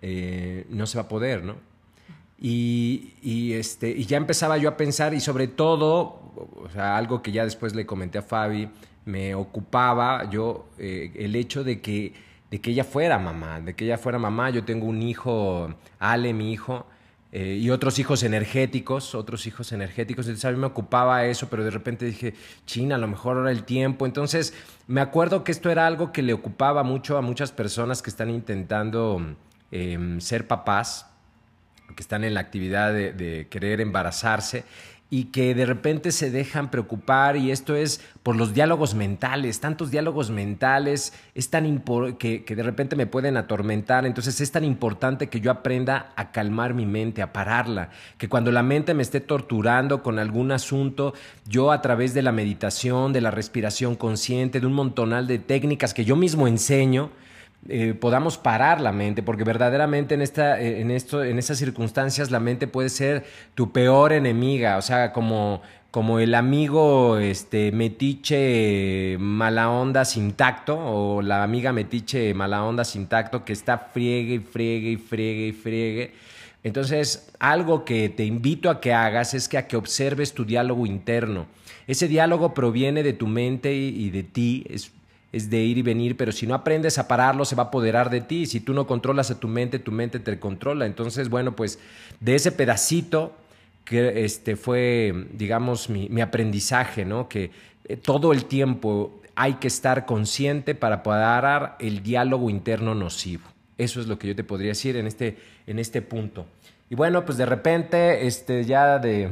eh, 0.02 0.66
no 0.70 0.86
se 0.88 0.98
va 0.98 1.06
a 1.06 1.08
poder, 1.08 1.44
no? 1.44 1.56
Y, 2.42 3.16
y, 3.22 3.54
este, 3.54 3.90
y 3.90 4.06
ya 4.06 4.18
empezaba 4.18 4.58
yo 4.58 4.70
a 4.70 4.78
pensar, 4.78 5.14
y 5.14 5.20
sobre 5.20 5.48
todo, 5.48 5.98
o 6.64 6.70
sea, 6.72 6.96
algo 6.96 7.22
que 7.22 7.32
ya 7.34 7.44
después 7.44 7.76
le 7.76 7.86
comenté 7.86 8.18
a 8.20 8.22
Fabi, 8.22 8.70
me 9.06 9.36
ocupaba 9.36 10.30
yo 10.30 10.70
eh, 10.78 11.12
el 11.16 11.36
hecho 11.36 11.64
de 11.64 11.82
que, 11.82 12.14
de 12.50 12.62
que 12.62 12.72
ella 12.72 12.84
fuera 12.84 13.20
mamá, 13.20 13.60
de 13.60 13.76
que 13.76 13.86
ella 13.86 13.98
fuera 13.98 14.20
mamá. 14.20 14.50
Yo 14.52 14.64
tengo 14.64 14.86
un 14.86 15.02
hijo, 15.02 15.74
Ale, 16.00 16.34
mi 16.34 16.54
hijo, 16.54 16.86
eh, 17.32 17.60
y 17.62 17.70
otros 17.70 18.00
hijos 18.00 18.24
energéticos, 18.24 19.14
otros 19.14 19.46
hijos 19.46 19.72
energéticos. 19.72 20.26
Entonces 20.26 20.46
a 20.46 20.52
mí 20.52 20.58
me 20.58 20.68
ocupaba 20.68 21.26
eso, 21.26 21.48
pero 21.50 21.64
de 21.64 21.70
repente 21.70 22.06
dije, 22.06 22.34
China, 22.66 22.96
a 22.96 22.98
lo 22.98 23.08
mejor 23.08 23.38
ahora 23.38 23.52
el 23.52 23.64
tiempo. 23.64 24.06
Entonces 24.06 24.54
me 24.88 25.02
acuerdo 25.02 25.44
que 25.44 25.52
esto 25.52 25.70
era 25.70 25.86
algo 25.86 26.12
que 26.12 26.22
le 26.22 26.34
ocupaba 26.34 26.84
mucho 26.84 27.18
a 27.18 27.22
muchas 27.22 27.52
personas 27.52 28.02
que 28.02 28.10
están 28.10 28.30
intentando 28.30 29.36
em, 29.72 30.20
ser 30.20 30.48
papás, 30.48 31.06
que 31.96 32.02
están 32.02 32.24
en 32.24 32.34
la 32.34 32.40
actividad 32.40 32.94
de 32.94 33.48
querer 33.50 33.82
embarazarse 33.82 34.64
y 35.12 35.26
que 35.26 35.56
de 35.56 35.66
repente 35.66 36.12
se 36.12 36.30
dejan 36.30 36.70
preocupar 36.70 37.36
y 37.36 37.52
esto 37.52 37.76
es 37.76 38.02
por 38.22 38.36
los 38.36 38.54
diálogos 38.54 38.94
mentales, 38.94 39.60
tantos 39.60 39.90
diálogos 39.90 40.30
mentales 40.30 41.14
es 41.34 41.50
tan 41.50 41.84
que, 42.20 42.44
que 42.44 42.56
de 42.56 42.64
repente 42.64 42.96
me 42.96 43.08
pueden 43.08 43.36
atormentar, 43.36 44.06
entonces 44.06 44.40
es 44.40 44.52
tan 44.52 44.64
importante 44.64 45.28
que 45.28 45.40
yo 45.40 45.50
aprenda 45.50 46.12
a 46.16 46.32
calmar 46.32 46.76
mi 46.76 46.86
mente, 46.86 47.24
a 47.24 47.34
pararla, 47.34 47.90
que 48.18 48.30
cuando 48.30 48.52
la 48.52 48.62
mente 48.62 48.94
me 48.94 49.02
esté 49.02 49.20
torturando 49.20 50.04
con 50.04 50.20
algún 50.20 50.52
asunto, 50.52 51.14
yo 51.48 51.72
a 51.72 51.82
través 51.82 52.14
de 52.14 52.22
la 52.22 52.32
meditación, 52.32 53.12
de 53.12 53.22
la 53.22 53.32
respiración 53.32 53.96
consciente, 53.96 54.60
de 54.60 54.68
un 54.68 54.74
montonal 54.74 55.26
de 55.26 55.40
técnicas 55.40 55.94
que 55.96 56.06
yo 56.06 56.16
mismo 56.16 56.48
enseño, 56.48 57.10
eh, 57.68 57.94
podamos 57.94 58.38
parar 58.38 58.80
la 58.80 58.92
mente, 58.92 59.22
porque 59.22 59.44
verdaderamente 59.44 60.16
en, 60.16 60.22
esta, 60.22 60.60
eh, 60.62 60.82
en, 60.82 60.92
esto, 60.92 61.24
en 61.24 61.38
estas 61.38 61.58
circunstancias 61.58 62.32
la 62.32 62.40
mente 62.40 62.68
puede 62.68 62.90
ser 62.90 63.26
tu 63.56 63.72
peor 63.72 64.14
enemiga, 64.14 64.78
o 64.78 64.82
sea, 64.82 65.12
como, 65.12 65.62
como 65.92 66.20
el 66.20 66.36
amigo 66.36 67.18
este, 67.18 67.72
metiche 67.72 69.18
mala 69.20 69.70
onda 69.70 70.06
sin 70.06 70.34
tacto, 70.34 70.78
o 70.78 71.22
la 71.22 71.44
amiga 71.44 71.74
metiche 71.74 72.34
mala 72.34 72.64
onda 72.64 72.86
sin 72.86 73.08
tacto 73.08 73.44
que 73.44 73.54
está 73.54 73.78
friegue 73.78 74.36
y 74.36 74.40
friegue 74.40 74.92
y 74.92 74.98
friegue 74.98 75.48
y 75.48 75.52
friegue. 75.52 76.14
Entonces, 76.64 77.32
algo 77.40 77.86
que 77.86 78.10
te 78.10 78.26
invito 78.26 78.70
a 78.70 78.82
que 78.82 78.94
hagas 78.94 79.34
es 79.34 79.48
que 79.48 79.58
a 79.58 79.68
que 79.68 79.78
observes 79.78 80.34
tu 80.34 80.46
diálogo 80.46 80.86
interno. 80.86 81.48
Ese 81.88 82.08
diálogo 82.08 82.54
proviene 82.54 83.02
de 83.02 83.14
tu 83.14 83.28
mente 83.28 83.74
y, 83.74 84.10
de 84.10 84.24
ti, 84.24 84.66
es 84.70 84.92
es 85.32 85.50
de 85.50 85.60
ir 85.60 85.78
y 85.78 85.82
venir, 85.82 86.18
pero 86.18 86.32
si 86.32 86.48
no 86.48 86.56
aprendes 86.56 86.98
a 86.98 87.08
pararlo, 87.08 87.46
se 87.46 87.56
va 87.56 87.64
a 87.64 87.66
apoderar 87.68 88.10
de 88.10 88.22
ti. 88.22 88.46
Si 88.46 88.60
tú 88.60 88.74
no 88.74 88.88
controlas 88.88 89.30
a 89.30 89.40
tu 89.40 89.48
mente, 89.48 89.78
tu 89.78 89.92
mente 89.92 90.20
te 90.20 90.40
controla. 90.40 90.86
Entonces, 90.86 91.30
bueno, 91.30 91.56
pues 91.56 91.80
de 92.20 92.36
ese 92.36 92.52
pedacito 92.52 93.36
que 93.86 94.24
este, 94.26 94.56
fue, 94.56 95.28
digamos, 95.34 95.90
mi, 95.90 96.22
aprendizaje, 96.22 97.06
¿no? 97.06 97.28
Que 97.28 97.52
eh, 97.86 97.98
todo 97.98 98.34
el 98.34 98.46
tiempo 98.46 99.22
hay 99.36 99.56
que 99.56 99.68
estar 99.68 100.06
consciente 100.06 100.76
para 100.76 101.04
parar 101.04 101.76
el 101.80 102.04
diálogo 102.04 102.50
interno 102.50 102.96
nocivo. 102.96 103.48
Eso 103.78 104.02
es 104.02 104.08
lo 104.08 104.20
que 104.20 104.28
yo 104.28 104.36
te 104.36 104.44
podría 104.44 104.70
decir 104.70 104.96
en 104.98 105.08
este, 105.08 105.38
en 105.66 105.80
este 105.80 106.02
punto. 106.02 106.46
y 106.90 106.96
bueno, 106.96 107.24
pues 107.24 107.38
de 107.38 107.46
repente, 107.46 108.26
este, 108.28 108.66
ya 108.66 108.98
de, 109.00 109.30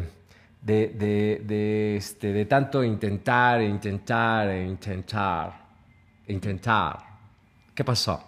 de, 0.62 0.88
de, 0.88 1.42
de, 1.46 1.98
este, 1.98 2.34
de 2.34 2.46
tanto 2.46 2.84
intentar, 2.84 3.62
intentar, 3.62 4.56
intentar, 4.56 5.67
intentar, 6.28 7.00
¿qué 7.74 7.84
pasó? 7.84 8.24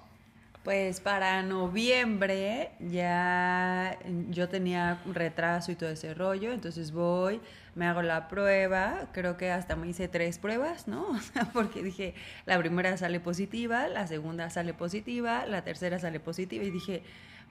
Pues 0.64 1.00
para 1.00 1.42
noviembre 1.42 2.72
ya 2.80 3.98
yo 4.30 4.50
tenía 4.50 5.02
un 5.06 5.16
retraso 5.16 5.72
y 5.72 5.76
todo 5.76 5.90
ese 5.90 6.14
rollo, 6.14 6.52
entonces 6.52 6.92
voy, 6.92 7.40
me 7.76 7.86
hago 7.86 8.02
la 8.02 8.28
prueba, 8.28 9.08
creo 9.14 9.38
que 9.38 9.52
hasta 9.52 9.76
me 9.76 9.88
hice 9.88 10.08
tres 10.08 10.38
pruebas, 10.38 10.88
¿no? 10.88 11.08
O 11.10 11.20
sea, 11.20 11.46
porque 11.54 11.82
dije, 11.82 12.14
la 12.46 12.58
primera 12.60 12.98
sale 12.98 13.20
positiva, 13.20 13.88
la 13.88 14.06
segunda 14.08 14.50
sale 14.50 14.74
positiva, 14.74 15.46
la 15.46 15.64
tercera 15.64 15.98
sale 15.98 16.20
positiva 16.20 16.64
y 16.64 16.72
dije, 16.72 17.04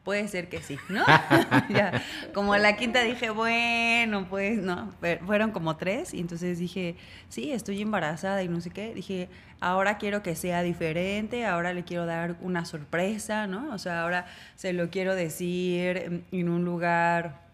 puede 0.08 0.26
ser 0.26 0.48
que 0.48 0.62
sí, 0.62 0.78
¿no? 0.88 1.04
ya, 1.68 2.02
como 2.32 2.56
la 2.56 2.76
quinta 2.76 3.02
dije, 3.02 3.28
bueno, 3.28 4.26
pues 4.30 4.56
no, 4.56 4.90
fueron 5.26 5.50
como 5.50 5.76
tres 5.76 6.14
y 6.14 6.20
entonces 6.20 6.58
dije, 6.58 6.96
sí, 7.28 7.52
estoy 7.52 7.82
embarazada 7.82 8.42
y 8.42 8.48
no 8.48 8.62
sé 8.62 8.70
qué, 8.70 8.94
dije, 8.94 9.28
ahora 9.60 9.98
quiero 9.98 10.22
que 10.22 10.34
sea 10.34 10.62
diferente, 10.62 11.44
ahora 11.44 11.74
le 11.74 11.84
quiero 11.84 12.06
dar 12.06 12.36
una 12.40 12.64
sorpresa, 12.64 13.46
¿no? 13.46 13.70
O 13.74 13.76
sea, 13.76 14.02
ahora 14.02 14.24
se 14.56 14.72
lo 14.72 14.88
quiero 14.88 15.14
decir 15.14 16.24
en 16.32 16.48
un 16.48 16.64
lugar 16.64 17.47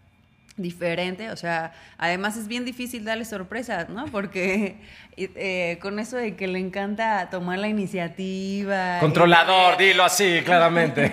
diferente, 0.56 1.30
o 1.30 1.36
sea, 1.36 1.72
además 1.98 2.36
es 2.36 2.46
bien 2.46 2.64
difícil 2.64 3.04
darle 3.04 3.24
sorpresas, 3.24 3.88
¿no? 3.88 4.06
Porque 4.06 4.76
eh, 5.16 5.78
con 5.82 5.98
eso 5.98 6.16
de 6.16 6.36
que 6.36 6.46
le 6.46 6.58
encanta 6.60 7.28
tomar 7.30 7.58
la 7.58 7.68
iniciativa. 7.68 8.98
Controlador, 9.00 9.76
dilo 9.76 10.04
así, 10.04 10.42
claramente. 10.44 11.12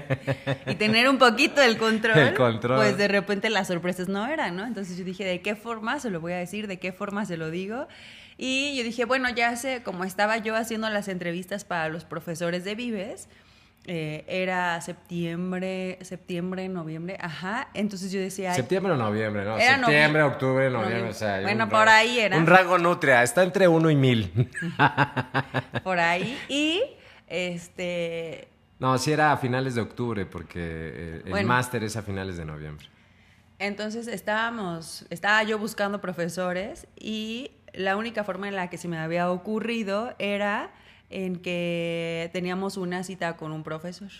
y 0.66 0.74
tener 0.74 1.08
un 1.08 1.18
poquito 1.18 1.62
el 1.62 1.78
control, 1.78 2.18
el 2.18 2.34
control, 2.34 2.76
pues 2.76 2.96
de 2.96 3.08
repente 3.08 3.50
las 3.50 3.68
sorpresas 3.68 4.08
no 4.08 4.26
eran, 4.26 4.56
¿no? 4.56 4.66
Entonces 4.66 4.98
yo 4.98 5.04
dije, 5.04 5.24
¿de 5.24 5.40
qué 5.40 5.54
forma 5.54 6.00
se 6.00 6.10
lo 6.10 6.20
voy 6.20 6.32
a 6.32 6.38
decir? 6.38 6.66
¿De 6.66 6.78
qué 6.78 6.92
forma 6.92 7.24
se 7.24 7.36
lo 7.36 7.50
digo? 7.50 7.86
Y 8.36 8.74
yo 8.76 8.82
dije, 8.82 9.04
bueno, 9.04 9.28
ya 9.30 9.54
sé, 9.56 9.82
como 9.84 10.04
estaba 10.04 10.38
yo 10.38 10.56
haciendo 10.56 10.88
las 10.90 11.06
entrevistas 11.06 11.64
para 11.64 11.88
los 11.88 12.04
profesores 12.04 12.64
de 12.64 12.74
Vives, 12.74 13.28
eh, 13.84 14.24
era 14.28 14.80
septiembre, 14.80 15.98
septiembre, 16.02 16.68
noviembre, 16.68 17.18
ajá. 17.20 17.68
Entonces 17.74 18.12
yo 18.12 18.20
decía. 18.20 18.54
Septiembre 18.54 18.92
o 18.92 18.96
noviembre, 18.96 19.44
¿no? 19.44 19.58
septiembre, 19.58 20.22
octubre, 20.22 20.70
noviembre. 20.70 21.10
O 21.10 21.14
sea, 21.14 21.40
bueno, 21.42 21.68
por 21.68 21.88
ahí 21.88 22.20
era. 22.20 22.36
Un 22.36 22.46
rango 22.46 22.78
nutria, 22.78 23.22
está 23.22 23.42
entre 23.42 23.66
uno 23.66 23.90
y 23.90 23.96
mil. 23.96 24.50
por 25.82 25.98
ahí. 25.98 26.38
Y 26.48 26.80
este. 27.26 28.48
No, 28.78 28.96
sí 28.98 29.12
era 29.12 29.32
a 29.32 29.36
finales 29.36 29.74
de 29.74 29.80
octubre, 29.80 30.26
porque 30.26 30.60
eh, 30.60 31.22
el 31.26 31.44
máster 31.44 31.82
es 31.82 31.96
a 31.96 32.02
finales 32.02 32.36
de 32.36 32.44
noviembre. 32.44 32.86
Entonces 33.58 34.08
estábamos, 34.08 35.06
estaba 35.10 35.42
yo 35.44 35.56
buscando 35.58 36.00
profesores 36.00 36.88
y 36.98 37.52
la 37.72 37.96
única 37.96 38.24
forma 38.24 38.48
en 38.48 38.56
la 38.56 38.70
que 38.70 38.76
se 38.76 38.88
me 38.88 38.98
había 38.98 39.30
ocurrido 39.30 40.14
era 40.18 40.70
en 41.12 41.36
que 41.36 42.30
teníamos 42.32 42.76
una 42.76 43.04
cita 43.04 43.36
con 43.36 43.52
un 43.52 43.62
profesor 43.62 44.10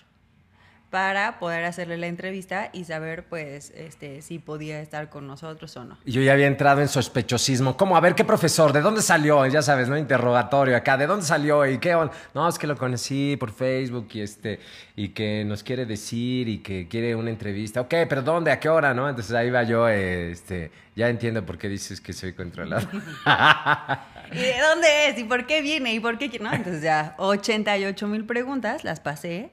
para 0.93 1.39
poder 1.39 1.65
hacerle 1.65 1.97
la 1.97 2.07
entrevista 2.07 2.69
y 2.75 2.85
saber 2.85 3.25
pues 3.25 3.73
este 3.75 4.21
si 4.21 4.39
podía 4.39 4.79
estar 4.79 5.09
con 5.09 5.27
nosotros 5.27 5.75
o 5.79 5.85
no. 5.85 5.97
Yo 6.05 6.21
ya 6.21 6.35
había 6.35 6.47
entrado 6.47 6.83
en 6.83 6.89
sospechosismo, 6.89 7.79
¿cómo? 7.79 7.97
A 7.97 8.01
ver, 8.01 8.15
¿qué 8.15 8.25
profesor? 8.25 8.75
¿De 8.75 8.83
dónde 8.83 9.01
salió? 9.01 9.47
Ya 9.47 9.63
sabes, 9.63 9.89
¿no? 9.89 9.97
Interrogatorio 9.97 10.77
acá, 10.77 10.99
¿de 10.99 11.07
dónde 11.07 11.25
salió? 11.25 11.67
¿Y 11.67 11.79
qué? 11.79 11.97
No, 12.35 12.47
es 12.47 12.59
que 12.59 12.67
lo 12.67 12.77
conocí 12.77 13.39
por 13.41 13.55
Facebook 13.55 14.07
y 14.13 14.21
este 14.21 14.61
y 14.95 15.09
que 15.09 15.47
nos 15.47 15.63
quiere 15.63 15.87
decir 15.87 16.47
y 16.47 16.59
que 16.59 16.87
quiere 16.89 17.17
una 17.17 17.31
entrevista. 17.31 17.81
Ok, 17.81 17.95
pero 18.07 18.21
¿dónde? 18.21 18.53
¿A 18.53 18.61
qué 18.61 18.69
hora? 18.69 18.93
¿No? 18.93 19.09
Entonces 19.09 19.35
ahí 19.35 19.49
va 19.49 19.63
yo, 19.63 19.89
este, 19.89 20.73
ya 20.95 21.09
entiendo 21.09 21.47
por 21.47 21.57
qué 21.57 21.71
dices 21.71 22.03
que 22.03 22.13
soy 22.13 22.35
controlado. 22.35 22.87
¿Y 24.31 24.37
de 24.37 24.61
dónde 24.61 25.09
es? 25.09 25.19
¿Y 25.19 25.25
por 25.25 25.47
qué 25.47 25.63
viene? 25.63 25.95
¿Y 25.95 26.01
por 26.01 26.19
qué? 26.19 26.39
No, 26.39 26.53
entonces 26.53 26.83
ya 26.83 27.15
88 27.17 28.07
mil 28.09 28.27
preguntas, 28.27 28.85
las 28.85 29.01
pasé 29.01 29.53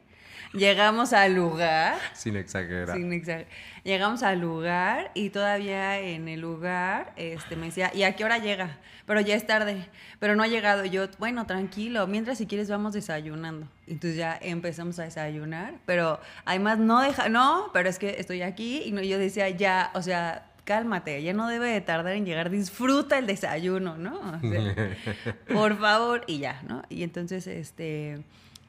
Llegamos 0.53 1.13
al 1.13 1.36
lugar. 1.36 1.98
Sin 2.13 2.36
exagerar. 2.36 2.96
Sin 2.96 3.13
exagerar. 3.13 3.48
Llegamos 3.84 4.24
al 4.24 4.39
lugar 4.39 5.12
y 5.13 5.29
todavía 5.29 6.00
en 6.00 6.27
el 6.27 6.41
lugar 6.41 7.13
este, 7.15 7.55
me 7.55 7.67
decía, 7.67 7.91
¿y 7.93 8.03
a 8.03 8.15
qué 8.15 8.25
hora 8.25 8.38
llega? 8.38 8.77
Pero 9.05 9.22
ya 9.22 9.36
es 9.36 9.48
tarde, 9.48 9.88
pero 10.19 10.36
no 10.36 10.43
ha 10.43 10.48
llegado. 10.48 10.86
yo, 10.86 11.08
bueno, 11.17 11.46
tranquilo, 11.46 12.05
mientras 12.05 12.38
si 12.38 12.46
quieres 12.46 12.69
vamos 12.69 12.93
desayunando. 12.93 13.67
Entonces 13.88 14.17
ya 14.17 14.38
empezamos 14.41 15.00
a 15.00 15.03
desayunar, 15.03 15.75
pero 15.86 16.19
además 16.46 16.77
no 16.77 17.01
deja, 17.01 17.29
no, 17.29 17.69
pero 17.74 17.89
es 17.89 17.98
que 17.98 18.19
estoy 18.19 18.41
aquí 18.41 18.84
y 18.86 18.91
no, 18.91 19.01
yo 19.01 19.17
decía, 19.17 19.50
ya, 19.50 19.91
o 19.96 20.01
sea, 20.01 20.46
cálmate, 20.65 21.24
ya 21.24 21.34
no 21.34 21.48
debe 21.48 21.69
de 21.72 21.81
tardar 21.81 22.13
en 22.13 22.25
llegar, 22.25 22.51
disfruta 22.51 23.17
el 23.17 23.25
desayuno, 23.25 23.98
¿no? 23.98 24.39
por 25.51 25.79
favor, 25.79 26.24
y 26.27 26.38
ya, 26.38 26.62
¿no? 26.67 26.84
Y 26.89 27.01
entonces, 27.01 27.48
este 27.48 28.19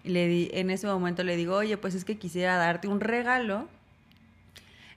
le 0.04 0.26
di, 0.26 0.50
en 0.52 0.71
ese 0.71 0.87
momento 0.87 1.23
le 1.23 1.37
digo, 1.37 1.57
oye, 1.57 1.76
pues 1.76 1.95
es 1.95 2.04
que 2.04 2.19
quisiera 2.19 2.57
darte 2.57 2.88
un 2.88 3.00
regalo. 3.00 3.69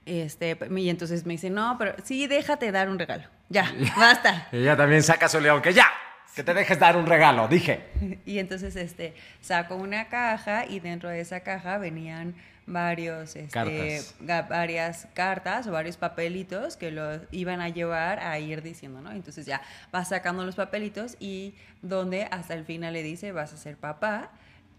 Este, 0.06 0.58
y 0.76 0.88
entonces 0.88 1.24
me 1.26 1.34
dice, 1.34 1.50
no, 1.50 1.76
pero 1.78 1.94
sí, 2.04 2.26
déjate 2.26 2.72
dar 2.72 2.88
un 2.88 2.98
regalo. 2.98 3.24
Ya, 3.48 3.72
basta. 3.96 4.48
ella 4.52 4.76
también 4.76 5.02
saca 5.02 5.28
su 5.28 5.40
león, 5.40 5.62
que 5.62 5.72
ya, 5.72 5.86
que 6.34 6.42
te 6.42 6.54
dejes 6.54 6.78
dar 6.78 6.96
un 6.96 7.06
regalo, 7.06 7.48
dije. 7.48 7.84
y 8.26 8.38
entonces 8.38 8.76
este, 8.76 9.14
saco 9.40 9.76
una 9.76 10.08
caja 10.08 10.66
y 10.66 10.80
dentro 10.80 11.08
de 11.08 11.20
esa 11.20 11.40
caja 11.40 11.78
venían 11.78 12.34
varios, 12.66 13.36
este, 13.36 14.00
varias 14.48 15.06
cartas 15.12 15.66
o 15.66 15.72
varios 15.72 15.98
papelitos 15.98 16.78
que 16.78 16.90
los 16.90 17.20
iban 17.30 17.60
a 17.60 17.68
llevar 17.68 18.20
a 18.20 18.38
ir 18.38 18.62
diciendo, 18.62 19.02
¿no? 19.02 19.12
Entonces 19.12 19.44
ya 19.44 19.60
vas 19.92 20.08
sacando 20.08 20.44
los 20.44 20.54
papelitos 20.54 21.16
y 21.20 21.54
donde 21.82 22.24
hasta 22.30 22.54
el 22.54 22.64
final 22.64 22.94
le 22.94 23.02
dice, 23.02 23.32
vas 23.32 23.52
a 23.52 23.58
ser 23.58 23.76
papá 23.76 24.30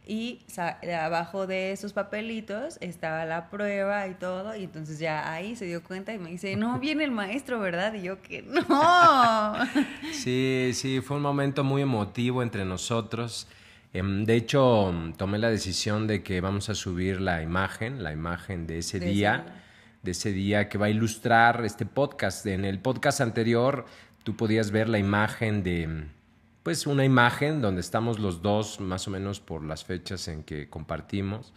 y 0.08 0.42
abajo 0.94 1.48
de 1.48 1.72
esos 1.72 1.94
papelitos 1.94 2.78
estaba 2.82 3.26
la 3.26 3.50
prueba 3.50 4.08
y 4.08 4.14
todo, 4.14 4.56
y 4.56 4.64
entonces 4.64 5.00
ya 5.00 5.32
ahí 5.32 5.56
se 5.56 5.66
dio 5.66 5.84
cuenta 5.84 6.14
y 6.14 6.20
me 6.20 6.30
dice, 6.30 6.56
no, 6.56 6.80
viene 6.80 7.04
el 7.04 7.12
maestro, 7.12 7.60
¿verdad? 7.60 7.94
Y 7.94 8.04
yo 8.04 8.22
que 8.22 8.42
no. 8.44 9.54
Sí, 10.14 10.72
sí, 10.74 11.02
fue 11.02 11.18
un 11.18 11.24
momento 11.24 11.64
muy 11.64 11.82
emotivo 11.82 12.44
entre 12.44 12.66
nosotros. 12.66 13.48
Em, 13.94 14.26
de 14.26 14.36
hecho, 14.36 14.94
tomé 15.18 15.38
la 15.38 15.50
decisión 15.50 16.08
de 16.08 16.22
que 16.22 16.42
vamos 16.42 16.70
a 16.70 16.76
subir 16.76 17.22
la 17.22 17.42
imagen, 17.42 18.04
la 18.04 18.12
imagen 18.12 18.68
de 18.68 18.80
ese 18.80 19.00
día, 19.00 19.46
de 20.04 20.12
ese 20.12 20.32
día 20.32 20.70
que 20.70 20.78
va 20.78 20.88
a 20.88 20.90
ilustrar 20.90 21.64
este 21.66 21.86
podcast. 21.86 22.46
En 22.46 22.66
el 22.66 22.80
podcast 22.80 23.22
anterior 23.22 23.86
tú 24.24 24.36
podías 24.36 24.72
ver 24.72 24.90
la 24.90 25.00
imagen 25.00 25.64
de 25.64 26.08
pues 26.66 26.88
una 26.88 27.06
imagen 27.06 27.62
donde 27.62 27.80
estamos 27.80 28.18
los 28.18 28.42
dos 28.42 28.80
más 28.80 29.08
o 29.08 29.12
menos 29.12 29.40
por 29.40 29.64
las 29.64 29.84
fechas 29.86 30.28
en 30.28 30.42
que 30.42 30.68
compartimos. 30.68 31.54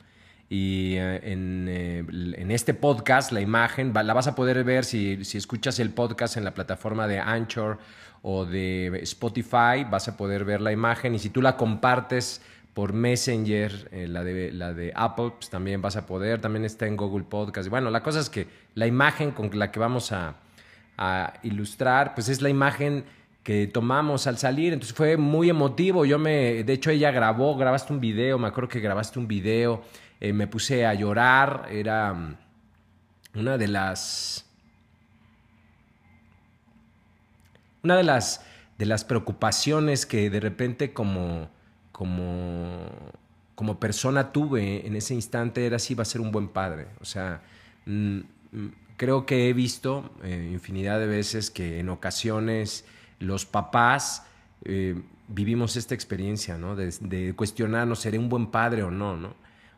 Y 0.50 0.96
eh, 0.96 1.20
eh, 1.22 2.04
en, 2.06 2.50
este 2.50 2.74
podcast, 2.74 3.32
la 3.32 3.40
imagen 3.40 3.94
la 3.94 4.12
vas 4.12 4.26
a 4.26 4.34
poder 4.34 4.62
ver 4.64 4.84
si, 4.84 5.24
si, 5.24 5.38
escuchas 5.38 5.78
el 5.78 5.94
podcast 5.94 6.36
en 6.36 6.44
la 6.44 6.52
plataforma 6.52 7.08
de 7.08 7.20
Anchor 7.20 7.78
o 8.20 8.44
de 8.44 9.00
Spotify, 9.04 9.86
vas 9.90 10.08
a 10.08 10.16
poder 10.18 10.44
ver 10.44 10.60
la 10.60 10.72
imagen. 10.72 11.14
Y 11.14 11.18
si 11.18 11.30
tú 11.30 11.40
la 11.40 11.56
compartes 11.56 12.42
por 12.74 12.92
Messenger, 12.92 13.88
eh, 13.90 14.08
la, 14.08 14.22
de, 14.22 14.52
la 14.52 14.74
de 14.74 14.92
Apple, 14.94 15.32
pues 15.38 15.48
también 15.48 15.80
vas 15.80 15.96
a 15.96 16.04
poder. 16.04 16.42
También 16.42 16.66
está 16.66 16.86
en 16.86 16.98
Google 16.98 17.24
Podcast. 17.24 17.70
Bueno, 17.70 17.88
la 17.90 18.02
cosa 18.02 18.20
es 18.20 18.28
que 18.28 18.46
la 18.74 18.86
imagen 18.86 19.30
con 19.30 19.58
la 19.58 19.72
que 19.72 19.80
vamos 19.80 20.12
a, 20.12 20.34
a 20.98 21.32
ilustrar, 21.44 22.14
pues 22.14 22.28
es 22.28 22.42
la 22.42 22.50
imagen 22.50 23.04
que 23.48 23.66
tomamos 23.66 24.26
al 24.26 24.36
salir, 24.36 24.74
entonces 24.74 24.94
fue 24.94 25.16
muy 25.16 25.48
emotivo, 25.48 26.04
yo 26.04 26.18
me, 26.18 26.64
de 26.64 26.72
hecho 26.74 26.90
ella 26.90 27.10
grabó, 27.10 27.56
grabaste 27.56 27.94
un 27.94 27.98
video, 27.98 28.38
me 28.38 28.46
acuerdo 28.46 28.68
que 28.68 28.78
grabaste 28.78 29.18
un 29.18 29.26
video, 29.26 29.82
eh, 30.20 30.34
me 30.34 30.46
puse 30.46 30.84
a 30.84 30.92
llorar, 30.92 31.66
era 31.70 32.12
mm, 32.12 32.36
una 33.36 33.56
de 33.56 33.68
las, 33.68 34.44
una 37.82 37.96
de 37.96 38.02
las, 38.02 38.44
de 38.76 38.84
las 38.84 39.04
preocupaciones 39.04 40.04
que 40.04 40.28
de 40.28 40.40
repente 40.40 40.92
como, 40.92 41.48
como, 41.90 42.86
como 43.54 43.80
persona 43.80 44.30
tuve 44.30 44.86
en 44.86 44.94
ese 44.94 45.14
instante 45.14 45.64
era 45.64 45.78
si 45.78 45.94
iba 45.94 46.02
a 46.02 46.04
ser 46.04 46.20
un 46.20 46.32
buen 46.32 46.48
padre, 46.48 46.88
o 47.00 47.06
sea, 47.06 47.40
mm, 47.86 48.18
mm, 48.52 48.68
creo 48.98 49.24
que 49.24 49.48
he 49.48 49.54
visto 49.54 50.10
eh, 50.22 50.50
infinidad 50.52 51.00
de 51.00 51.06
veces 51.06 51.50
que 51.50 51.80
en 51.80 51.88
ocasiones 51.88 52.84
los 53.18 53.46
papás 53.46 54.26
eh, 54.64 55.00
vivimos 55.28 55.76
esta 55.76 55.94
experiencia, 55.94 56.58
¿no? 56.58 56.76
De, 56.76 57.32
cuestionarnos, 57.34 58.00
¿seré 58.00 58.18
un 58.18 58.28
buen 58.28 58.48
padre 58.48 58.82
o 58.82 58.90
no, 58.90 59.16
no? 59.16 59.34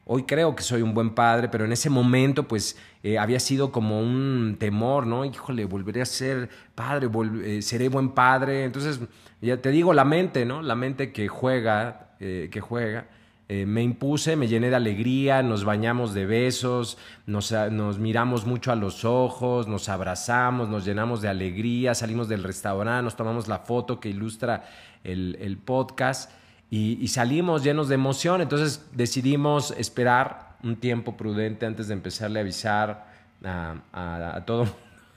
Hoy 0.06 0.24
creo 0.24 0.56
que 0.56 0.62
soy 0.62 0.82
un 0.82 0.92
buen 0.92 1.14
padre, 1.14 1.48
pero 1.48 1.64
en 1.64 1.72
ese 1.72 1.88
momento, 1.88 2.48
pues, 2.48 2.76
eh, 3.02 3.18
había 3.18 3.38
sido 3.38 3.70
como 3.70 4.00
un 4.00 4.56
temor, 4.58 5.06
¿no? 5.06 5.24
Híjole, 5.24 5.64
volveré 5.66 6.02
a 6.02 6.06
ser 6.06 6.48
padre, 6.74 7.08
eh, 7.44 7.62
seré 7.62 7.88
buen 7.88 8.10
padre. 8.10 8.64
Entonces, 8.64 9.00
ya 9.40 9.58
te 9.58 9.70
digo, 9.70 9.92
la 9.92 10.04
mente, 10.04 10.44
¿no? 10.44 10.62
La 10.62 10.74
mente 10.74 11.12
que 11.12 11.28
juega, 11.28 12.08
que 12.18 12.60
juega. 12.60 13.06
Eh, 13.52 13.66
me 13.66 13.82
impuse, 13.82 14.36
me 14.36 14.46
llené 14.46 14.70
de 14.70 14.76
alegría, 14.76 15.42
nos 15.42 15.64
bañamos 15.64 16.14
de 16.14 16.24
besos, 16.24 16.98
nos, 17.26 17.50
nos, 17.50 17.98
miramos 17.98 18.46
mucho 18.46 18.70
a 18.70 18.76
los 18.76 19.04
ojos, 19.04 19.66
nos 19.66 19.88
abrazamos, 19.88 20.68
nos 20.68 20.84
llenamos 20.84 21.20
de 21.20 21.30
alegría, 21.30 21.96
salimos 21.96 22.28
del 22.28 22.44
restaurante, 22.44 23.02
nos 23.02 23.16
tomamos 23.16 23.48
la 23.48 23.58
foto 23.58 23.98
que 23.98 24.08
ilustra 24.08 24.70
el, 25.02 25.36
el 25.40 25.58
podcast 25.58 26.30
y, 26.70 27.08
salimos 27.08 27.64
llenos 27.64 27.88
de 27.88 27.96
emoción. 27.96 28.40
Entonces 28.40 28.88
decidimos 28.92 29.74
esperar 29.76 30.56
un 30.62 30.76
tiempo 30.76 31.16
prudente 31.16 31.66
antes 31.66 31.88
de 31.88 31.94
empezarle 31.94 32.38
a 32.38 32.42
avisar 32.42 33.08
a, 33.42 33.74
a, 33.92 34.36
a 34.36 34.44
todo 34.44 34.68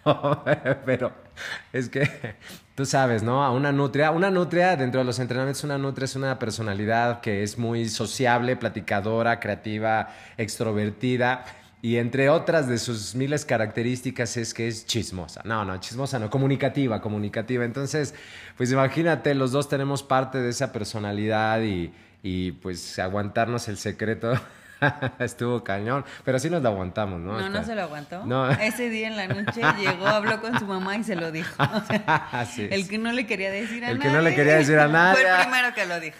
pero 0.87 1.13
es 1.71 1.87
que 1.87 2.09
tú 2.75 2.85
sabes, 2.85 3.23
¿no? 3.23 3.43
A 3.43 3.51
una 3.51 3.71
nutria, 3.71 4.11
una 4.11 4.31
nutria 4.31 4.75
dentro 4.75 5.01
de 5.01 5.05
los 5.05 5.19
entrenamientos, 5.19 5.63
una 5.63 5.77
nutria 5.77 6.05
es 6.05 6.15
una 6.15 6.39
personalidad 6.39 7.21
que 7.21 7.43
es 7.43 7.57
muy 7.57 7.89
sociable, 7.89 8.55
platicadora, 8.55 9.39
creativa, 9.39 10.09
extrovertida. 10.37 11.45
Y 11.81 11.97
entre 11.97 12.29
otras 12.29 12.69
de 12.69 12.77
sus 12.77 13.13
miles 13.13 13.43
características 13.43 14.37
es 14.37 14.53
que 14.53 14.67
es 14.69 14.85
chismosa. 14.85 15.41
No, 15.43 15.65
no, 15.65 15.77
chismosa 15.79 16.17
no, 16.17 16.29
comunicativa, 16.29 17.01
comunicativa. 17.01 17.65
Entonces, 17.65 18.15
pues 18.55 18.71
imagínate, 18.71 19.35
los 19.35 19.51
dos 19.51 19.67
tenemos 19.67 20.01
parte 20.01 20.37
de 20.39 20.49
esa 20.49 20.71
personalidad 20.71 21.61
y, 21.61 21.93
y 22.23 22.53
pues 22.53 22.97
aguantarnos 22.99 23.67
el 23.67 23.77
secreto 23.77 24.33
Estuvo 25.19 25.63
cañón, 25.63 26.05
pero 26.23 26.39
sí 26.39 26.49
nos 26.49 26.61
lo 26.61 26.69
aguantamos, 26.69 27.19
¿no? 27.19 27.39
No, 27.39 27.49
no 27.49 27.63
se 27.63 27.75
lo 27.75 27.83
aguantó. 27.83 28.25
No. 28.25 28.49
Ese 28.61 28.89
día 28.89 29.07
en 29.07 29.17
la 29.17 29.27
noche 29.27 29.61
llegó, 29.79 30.07
habló 30.07 30.41
con 30.41 30.57
su 30.59 30.65
mamá 30.65 30.97
y 30.97 31.03
se 31.03 31.15
lo 31.15 31.31
dijo. 31.31 31.55
El 32.57 32.87
que 32.87 32.97
no 32.97 33.11
le 33.11 33.25
quería 33.25 33.51
decir 33.51 33.83
a 33.83 33.87
nadie. 33.87 33.93
El 33.93 33.99
que 34.01 34.09
no 34.09 34.21
le 34.21 34.35
quería 34.35 34.55
decir 34.55 34.79
a 34.79 34.87
nadie. 34.87 35.21
Fue 35.21 35.29
el 35.29 35.41
primero 35.41 35.73
que 35.73 35.85
lo 35.85 35.99
dijo. 35.99 36.17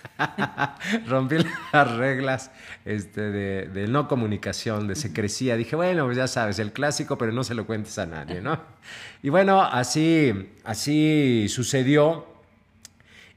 Rompí 1.07 1.37
las 1.71 1.91
reglas 1.95 2.51
este, 2.85 3.21
de, 3.21 3.67
de, 3.67 3.87
no 3.87 4.07
comunicación, 4.07 4.87
de 4.87 4.95
secrecía. 4.95 5.55
Dije, 5.55 5.75
bueno, 5.75 6.05
pues 6.05 6.17
ya 6.17 6.27
sabes, 6.27 6.59
el 6.59 6.71
clásico, 6.71 7.17
pero 7.17 7.31
no 7.31 7.43
se 7.43 7.53
lo 7.55 7.65
cuentes 7.65 7.97
a 7.99 8.05
nadie, 8.05 8.41
¿no? 8.41 8.59
Y 9.21 9.29
bueno, 9.29 9.61
así, 9.61 10.51
así 10.63 11.47
sucedió. 11.49 12.32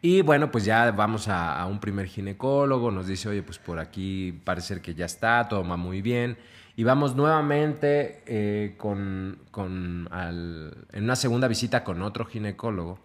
Y 0.09 0.23
bueno, 0.23 0.53
pues 0.53 0.65
ya 0.65 0.93
vamos 0.93 1.27
a, 1.27 1.67
un 1.67 1.81
primer 1.81 2.07
ginecólogo, 2.07 2.93
nos 2.93 3.09
dice, 3.09 3.29
oye, 3.29 3.43
pues 3.43 3.59
por 3.59 3.81
aquí 3.81 4.41
parece 4.45 4.81
que 4.81 4.95
ya 4.95 5.05
está, 5.05 5.49
todo 5.49 5.67
va 5.67 5.77
muy 5.77 6.01
bien. 6.01 6.39
Y 6.77 6.85
vamos 6.85 7.17
nuevamente 7.17 8.23
eh, 8.25 8.77
con, 8.77 9.41
con 9.51 10.09
en 10.13 11.03
una 11.03 11.17
segunda 11.17 11.49
visita 11.49 11.83
con 11.83 12.03
otro 12.03 12.25
ginecólogo. 12.25 13.01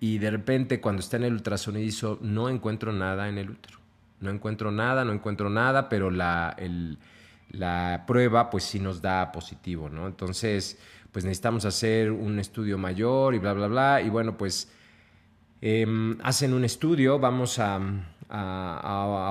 Y 0.00 0.18
de 0.18 0.30
repente 0.30 0.82
cuando 0.82 1.00
está 1.00 1.16
en 1.16 1.24
el 1.24 1.32
ultrasonido 1.32 2.18
no 2.20 2.50
encuentro 2.50 2.92
nada 2.92 3.30
en 3.30 3.38
el 3.38 3.48
útero. 3.48 3.78
No 4.20 4.28
encuentro 4.30 4.70
nada, 4.70 5.06
no 5.06 5.14
encuentro 5.14 5.48
nada, 5.48 5.88
pero 5.88 6.10
la, 6.10 6.54
la 7.52 8.04
prueba 8.06 8.50
pues 8.50 8.64
sí 8.64 8.80
nos 8.80 9.00
da 9.00 9.32
positivo, 9.32 9.88
¿no? 9.88 10.06
Entonces, 10.06 10.78
pues 11.10 11.24
necesitamos 11.24 11.64
hacer 11.64 12.12
un 12.12 12.38
estudio 12.38 12.76
mayor 12.76 13.34
y 13.34 13.38
bla, 13.38 13.54
bla, 13.54 13.66
bla. 13.66 14.02
Y 14.02 14.10
bueno, 14.10 14.36
pues 14.36 14.70
Em, 15.60 16.18
hacen 16.22 16.54
un 16.54 16.64
estudio, 16.64 17.18
vamos 17.18 17.58
a, 17.58 17.80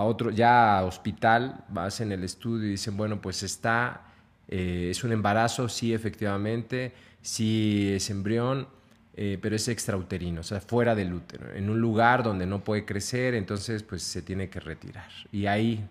otro, 0.04 0.32
ya 0.32 0.80
a 0.80 0.86
hospital, 0.86 1.64
hacen 1.76 2.12
el 2.12 2.24
estudio 2.24 2.68
y 2.68 2.72
dicen, 2.72 2.98
bueno, 2.98 3.22
pues 3.22 3.44
está, 3.44 4.02
eh, 4.48 4.90
es 4.92 5.04
un 5.04 5.14
embarazo, 5.14 5.70
sí, 5.70 5.94
efectivamente, 5.94 6.94
sí 7.22 7.94
es 7.94 8.10
embrión, 8.10 8.68
eh, 9.16 9.40
pero 9.42 9.56
es 9.56 9.68
extrauterino, 9.70 10.42
o 10.42 10.44
sea, 10.44 10.60
fuera 10.60 10.96
del 10.96 11.14
útero, 11.14 11.54
en 11.54 11.70
un 11.70 11.80
lugar 11.80 12.24
donde 12.24 12.46
no 12.46 12.64
puede 12.64 12.86
crecer, 12.86 13.34
entonces 13.34 13.84
pues 13.84 14.04
se 14.04 14.22
tiene 14.22 14.50
que 14.50 14.60
retirar. 14.60 15.10
Y 15.32 15.46
ahí, 15.46 15.88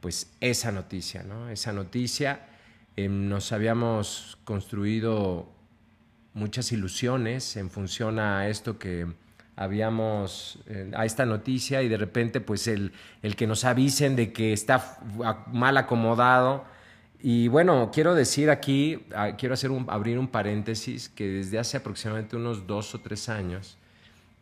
pues 0.00 0.32
esa 0.40 0.72
noticia, 0.72 1.22
¿no? 1.22 1.50
Esa 1.50 1.72
noticia, 1.72 2.46
em, 2.96 3.28
nos 3.28 3.52
habíamos 3.52 4.38
construido 4.44 5.48
muchas 6.32 6.72
ilusiones 6.72 7.56
en 7.56 7.70
función 7.70 8.18
a 8.18 8.48
esto 8.48 8.78
que 8.78 9.06
habíamos 9.56 10.58
eh, 10.66 10.90
a 10.94 11.04
esta 11.04 11.24
noticia 11.26 11.82
y 11.82 11.88
de 11.88 11.96
repente 11.96 12.40
pues 12.40 12.68
el, 12.68 12.92
el, 13.22 13.34
que 13.36 13.46
nos 13.46 13.64
avisen 13.64 14.14
de 14.14 14.32
que 14.32 14.52
está 14.52 14.98
mal 15.52 15.76
acomodado. 15.76 16.64
Y 17.20 17.48
bueno, 17.48 17.90
quiero 17.92 18.14
decir 18.14 18.50
aquí, 18.50 19.04
quiero 19.38 19.54
hacer 19.54 19.70
un, 19.70 19.86
abrir 19.88 20.18
un 20.18 20.28
paréntesis, 20.28 21.08
que 21.08 21.26
desde 21.26 21.58
hace 21.58 21.78
aproximadamente 21.78 22.36
unos 22.36 22.66
dos 22.66 22.94
o 22.94 23.00
tres 23.00 23.28
años, 23.28 23.78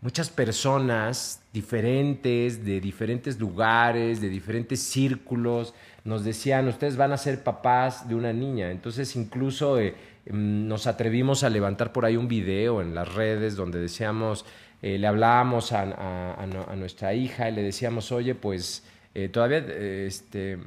muchas 0.04 0.28
personas 0.28 1.40
diferentes, 1.50 2.62
de 2.62 2.78
diferentes 2.80 3.38
lugares, 3.40 4.21
de 4.21 4.28
diferentes 4.28 4.80
círculos, 4.80 5.73
nos 6.04 6.25
decían, 6.25 6.68
ustedes 6.68 6.99
van 6.99 7.12
a 7.12 7.16
ser 7.16 7.42
papás 7.42 8.06
de 8.06 8.14
una 8.14 8.33
niña. 8.33 8.70
Entonces 8.70 9.16
incluso 9.16 9.81
eh, 9.81 9.94
mm, 10.29 10.68
nos 10.68 10.87
atrevimos 10.87 11.42
a 11.42 11.48
levantar 11.48 11.90
por 11.90 12.05
ahí 12.05 12.18
un 12.18 12.29
video 12.29 12.83
en 12.83 12.94
las 12.94 13.14
redes 13.14 13.57
donde 13.57 13.81
decíamos, 13.81 14.44
eh, 14.87 14.99
le 14.99 15.07
hablábamos 15.07 15.73
a, 15.73 16.44
nuestra 16.77 17.14
hija 17.14 17.49
y 17.49 17.53
le 17.53 17.62
decíamos, 17.62 18.12
oye, 18.12 18.35
pues 18.35 18.85
eh, 19.14 19.31
todavía, 19.31 19.57
este, 19.57 20.59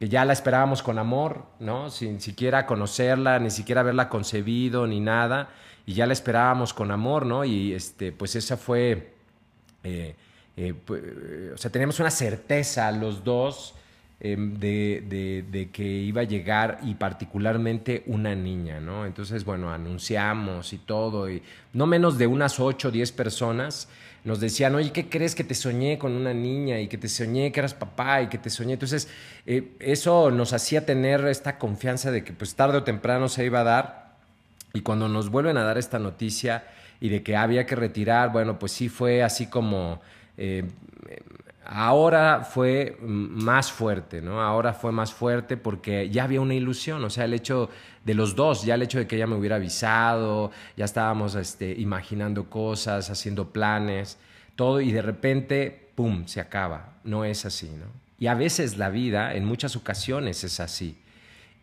que 0.00 0.08
ya 0.08 0.24
la 0.24 0.32
esperábamos 0.32 0.82
con 0.82 0.98
amor, 0.98 1.44
¿no? 1.60 1.88
Sin 1.88 2.20
siquiera 2.20 2.66
conocerla, 2.66 3.38
ni 3.38 3.50
siquiera 3.50 3.82
haberla 3.82 4.08
concebido, 4.08 4.88
ni 4.88 4.98
nada, 4.98 5.50
y 5.86 5.94
ya 5.94 6.04
la 6.04 6.14
esperábamos 6.14 6.74
con 6.74 6.90
amor, 6.90 7.26
¿no? 7.26 7.44
Y 7.44 7.74
este, 7.74 8.10
pues 8.10 8.34
esa 8.34 8.56
fue, 8.56 9.12
eh, 9.84 10.16
pues, 10.84 11.02
o 11.54 11.56
sea, 11.56 11.70
teníamos 11.70 12.00
una 12.00 12.10
certeza 12.10 12.90
los 12.90 13.22
dos 13.22 13.76
Em, 14.26 14.58
de, 14.58 15.68
que 15.70 15.82
iba 15.82 16.22
a 16.22 16.24
llegar 16.24 16.78
y 16.82 16.94
particularmente 16.94 18.04
una 18.06 18.34
niña, 18.34 18.80
¿no? 18.80 19.04
Entonces, 19.04 19.44
bueno, 19.44 19.70
anunciamos 19.70 20.72
y 20.72 20.78
todo, 20.78 21.28
y 21.28 21.42
no 21.74 21.86
menos 21.86 22.16
de 22.16 22.26
unas 22.26 22.58
8 22.58 22.88
o 22.88 22.90
10 22.90 23.12
personas 23.12 23.86
nos 24.24 24.40
decían, 24.40 24.74
oye, 24.76 24.92
¿qué 24.92 25.10
crees 25.10 25.34
que 25.34 25.44
te 25.44 25.54
soñé 25.54 25.98
con 25.98 26.12
una 26.12 26.32
niña 26.32 26.80
y 26.80 26.88
que 26.88 26.96
te 26.96 27.06
soñé 27.06 27.52
que 27.52 27.60
eras 27.60 27.74
papá 27.74 28.22
y 28.22 28.28
que 28.28 28.38
te 28.38 28.48
soñé? 28.48 28.72
Entonces, 28.72 29.08
eh, 29.44 29.72
eso 29.78 30.30
nos 30.30 30.54
hacía 30.54 30.86
tener 30.86 31.26
esta 31.26 31.58
confianza 31.58 32.10
de 32.10 32.24
que 32.24 32.32
pues 32.32 32.54
tarde 32.54 32.78
o 32.78 32.82
temprano 32.82 33.28
se 33.28 33.44
iba 33.44 33.60
a 33.60 33.64
dar. 33.64 34.14
Y 34.72 34.80
cuando 34.80 35.06
nos 35.06 35.28
vuelven 35.28 35.58
a 35.58 35.64
dar 35.64 35.76
esta 35.76 35.98
noticia 35.98 36.64
y 36.98 37.10
de 37.10 37.22
que 37.22 37.36
había 37.36 37.66
que 37.66 37.76
retirar, 37.76 38.32
bueno, 38.32 38.58
pues 38.58 38.72
sí 38.72 38.88
fue 38.88 39.22
así 39.22 39.48
como... 39.48 40.00
Eh, 40.36 40.64
Ahora 41.66 42.44
fue 42.44 42.98
más 43.00 43.72
fuerte, 43.72 44.20
¿no? 44.20 44.42
Ahora 44.42 44.74
fue 44.74 44.92
más 44.92 45.14
fuerte 45.14 45.56
porque 45.56 46.10
ya 46.10 46.24
había 46.24 46.42
una 46.42 46.54
ilusión, 46.54 47.02
o 47.02 47.08
sea, 47.08 47.24
el 47.24 47.32
hecho 47.32 47.70
de 48.04 48.12
los 48.12 48.36
dos, 48.36 48.64
ya 48.64 48.74
el 48.74 48.82
hecho 48.82 48.98
de 48.98 49.06
que 49.06 49.16
ella 49.16 49.26
me 49.26 49.34
hubiera 49.34 49.56
avisado, 49.56 50.50
ya 50.76 50.84
estábamos 50.84 51.34
este, 51.36 51.72
imaginando 51.72 52.50
cosas, 52.50 53.08
haciendo 53.08 53.48
planes, 53.48 54.18
todo, 54.56 54.82
y 54.82 54.92
de 54.92 55.00
repente, 55.00 55.88
¡pum!, 55.94 56.26
se 56.26 56.40
acaba. 56.40 56.98
No 57.02 57.24
es 57.24 57.46
así, 57.46 57.70
¿no? 57.70 57.86
Y 58.18 58.26
a 58.26 58.34
veces 58.34 58.76
la 58.76 58.90
vida, 58.90 59.34
en 59.34 59.46
muchas 59.46 59.74
ocasiones, 59.74 60.44
es 60.44 60.60
así. 60.60 60.98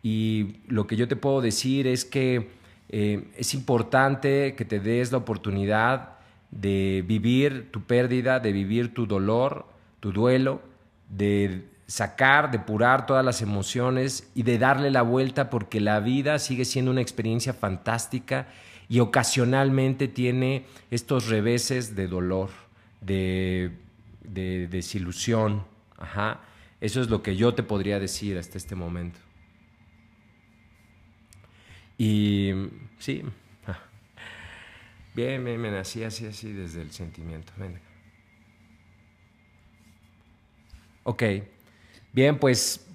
Y 0.02 0.56
lo 0.66 0.88
que 0.88 0.96
yo 0.96 1.06
te 1.06 1.14
puedo 1.14 1.40
decir 1.40 1.86
es 1.86 2.04
que 2.04 2.50
eh, 2.88 3.30
es 3.36 3.54
importante 3.54 4.56
que 4.56 4.64
te 4.64 4.80
des 4.80 5.12
la 5.12 5.18
oportunidad 5.18 6.16
de 6.52 7.02
vivir 7.06 7.72
tu 7.72 7.82
pérdida, 7.82 8.38
de 8.38 8.52
vivir 8.52 8.94
tu 8.94 9.06
dolor, 9.06 9.66
tu 9.98 10.12
duelo, 10.12 10.62
de 11.08 11.64
sacar, 11.86 12.50
depurar 12.50 13.06
todas 13.06 13.24
las 13.24 13.42
emociones 13.42 14.30
y 14.34 14.44
de 14.44 14.58
darle 14.58 14.90
la 14.90 15.02
vuelta 15.02 15.50
porque 15.50 15.80
la 15.80 16.00
vida 16.00 16.38
sigue 16.38 16.64
siendo 16.64 16.90
una 16.90 17.00
experiencia 17.00 17.52
fantástica 17.52 18.46
y 18.88 19.00
ocasionalmente 19.00 20.08
tiene 20.08 20.66
estos 20.90 21.28
reveses 21.28 21.96
de 21.96 22.08
dolor, 22.08 22.50
de, 23.00 23.72
desilusión. 24.22 25.64
Ajá. 25.98 26.40
Eso 26.80 27.00
es 27.00 27.08
lo 27.08 27.22
que 27.22 27.36
yo 27.36 27.54
te 27.54 27.62
podría 27.62 27.98
decir 27.98 28.36
hasta 28.36 28.58
este 28.58 28.74
momento. 28.74 29.18
Y 31.96 32.52
sí, 32.98 33.22
bien, 35.14 35.44
bien, 35.44 35.60
bien, 35.60 35.74
así, 35.74 36.04
así, 36.04 36.26
así, 36.26 36.52
desde 36.52 36.82
el 36.82 36.90
sentimiento. 36.90 37.52
Venga. 37.56 37.80
Ok. 41.04 41.22
Bien, 42.12 42.38
pues, 42.38 42.86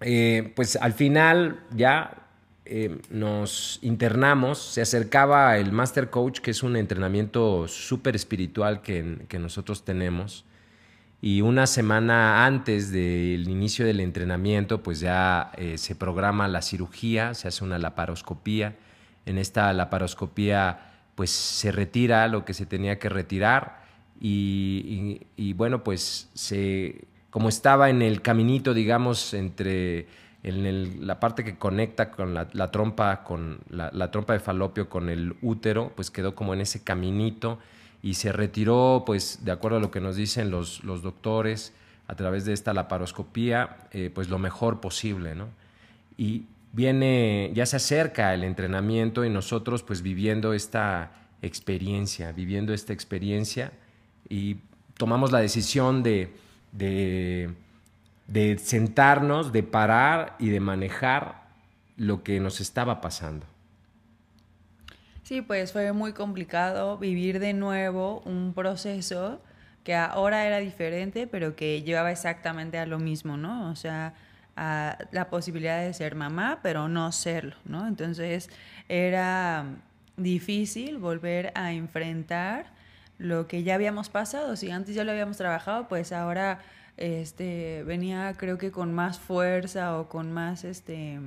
eh, 0.00 0.52
pues 0.56 0.76
al 0.76 0.92
final 0.94 1.64
ya 1.70 2.28
eh, 2.70 2.98
nos 3.08 3.78
internamos, 3.80 4.58
se 4.58 4.82
acercaba 4.82 5.56
el 5.56 5.72
Master 5.72 6.10
Coach, 6.10 6.40
que 6.40 6.50
es 6.50 6.62
un 6.62 6.76
entrenamiento 6.76 7.66
súper 7.66 8.14
espiritual 8.14 8.82
que, 8.82 9.38
nosotros 9.38 9.84
tenemos. 9.84 10.44
Y 11.20 11.40
una 11.40 11.66
semana 11.66 12.44
antes 12.44 12.92
del 12.92 13.48
inicio 13.48 13.86
del 13.86 14.00
entrenamiento, 14.00 14.82
pues 14.82 15.00
ya 15.00 15.50
eh, 15.56 15.78
se 15.78 15.96
programa 15.96 16.46
la 16.46 16.62
cirugía, 16.62 17.34
se 17.34 17.48
hace 17.48 17.64
una 17.64 17.78
laparoscopía. 17.78 18.76
En 19.24 19.38
esta 19.38 19.72
laparoscopía, 19.72 20.87
pues 21.18 21.30
se 21.32 21.72
retira 21.72 22.28
lo 22.28 22.44
que 22.44 22.54
se 22.54 22.64
tenía 22.64 23.00
que 23.00 23.08
retirar 23.08 23.82
y, 24.20 25.52
bueno, 25.56 25.82
pues 25.82 26.30
se 26.32 27.08
como 27.30 27.48
estaba 27.48 27.90
en 27.90 28.02
el 28.02 28.22
caminito, 28.22 28.72
digamos, 28.72 29.34
entre 29.34 30.06
en 30.44 31.04
la 31.08 31.18
parte 31.18 31.42
que 31.42 31.58
conecta 31.58 32.12
con 32.12 32.34
la, 32.34 32.70
trompa, 32.70 33.24
con 33.24 33.58
la, 33.68 34.10
trompa 34.12 34.34
de 34.34 34.38
falopio 34.38 34.88
con 34.88 35.08
el 35.08 35.34
útero, 35.42 35.90
pues 35.96 36.12
quedó 36.12 36.36
como 36.36 36.54
en 36.54 36.60
ese 36.60 36.84
caminito 36.84 37.58
y 38.00 38.14
se 38.14 38.30
retiró, 38.30 39.02
pues 39.04 39.44
de 39.44 39.50
acuerdo 39.50 39.78
a 39.78 39.80
lo 39.80 39.90
que 39.90 40.00
nos 40.00 40.14
dicen 40.14 40.52
los, 40.52 40.84
los 40.84 41.02
doctores, 41.02 41.74
a 42.06 42.14
través 42.14 42.44
de 42.44 42.52
esta 42.52 42.72
laparoscopía, 42.72 43.88
eh, 43.90 44.12
pues 44.14 44.28
lo 44.28 44.38
mejor 44.38 44.80
posible, 44.80 45.34
¿no? 45.34 45.48
Y 46.16 46.44
viene, 46.72 47.50
ya 47.54 47.66
se 47.66 47.76
acerca 47.76 48.34
el 48.34 48.44
entrenamiento 48.44 49.24
y 49.24 49.30
nosotros 49.30 49.82
pues 49.82 50.02
viviendo 50.02 50.52
esta 50.52 51.12
experiencia, 51.42 52.32
viviendo 52.32 52.74
esta 52.74 52.92
experiencia 52.92 53.72
y 54.28 54.56
tomamos 54.96 55.32
la 55.32 55.38
decisión 55.40 56.02
de, 56.02 56.34
de, 56.72 57.50
de 58.26 58.58
sentarnos, 58.58 59.52
de 59.52 59.62
parar 59.62 60.36
y 60.38 60.48
de 60.50 60.60
manejar 60.60 61.48
lo 61.96 62.22
que 62.22 62.40
nos 62.40 62.60
estaba 62.60 63.00
pasando. 63.00 63.46
Sí, 65.22 65.42
pues 65.42 65.72
fue 65.72 65.92
muy 65.92 66.12
complicado 66.14 66.96
vivir 66.96 67.38
de 67.38 67.52
nuevo 67.52 68.22
un 68.24 68.54
proceso 68.54 69.42
que 69.84 69.94
ahora 69.94 70.46
era 70.46 70.58
diferente, 70.58 71.26
pero 71.26 71.54
que 71.54 71.82
llevaba 71.82 72.10
exactamente 72.10 72.78
a 72.78 72.86
lo 72.86 72.98
mismo, 72.98 73.36
¿no? 73.36 73.70
O 73.70 73.76
sea, 73.76 74.14
la 74.58 75.28
posibilidad 75.30 75.80
de 75.80 75.94
ser 75.94 76.14
mamá, 76.14 76.58
pero 76.62 76.88
no 76.88 77.12
serlo, 77.12 77.56
¿no? 77.64 77.86
Entonces 77.86 78.50
era 78.88 79.64
difícil 80.16 80.98
volver 80.98 81.52
a 81.54 81.72
enfrentar 81.72 82.66
lo 83.18 83.46
que 83.46 83.62
ya 83.62 83.74
habíamos 83.74 84.08
pasado. 84.08 84.56
Si 84.56 84.70
antes 84.70 84.94
ya 84.94 85.04
lo 85.04 85.12
habíamos 85.12 85.36
trabajado, 85.36 85.88
pues 85.88 86.12
ahora 86.12 86.60
este, 86.96 87.84
venía 87.84 88.34
creo 88.36 88.58
que 88.58 88.72
con 88.72 88.92
más 88.92 89.18
fuerza 89.18 89.98
o 89.98 90.08
con 90.08 90.32
más 90.32 90.64
este 90.64 91.20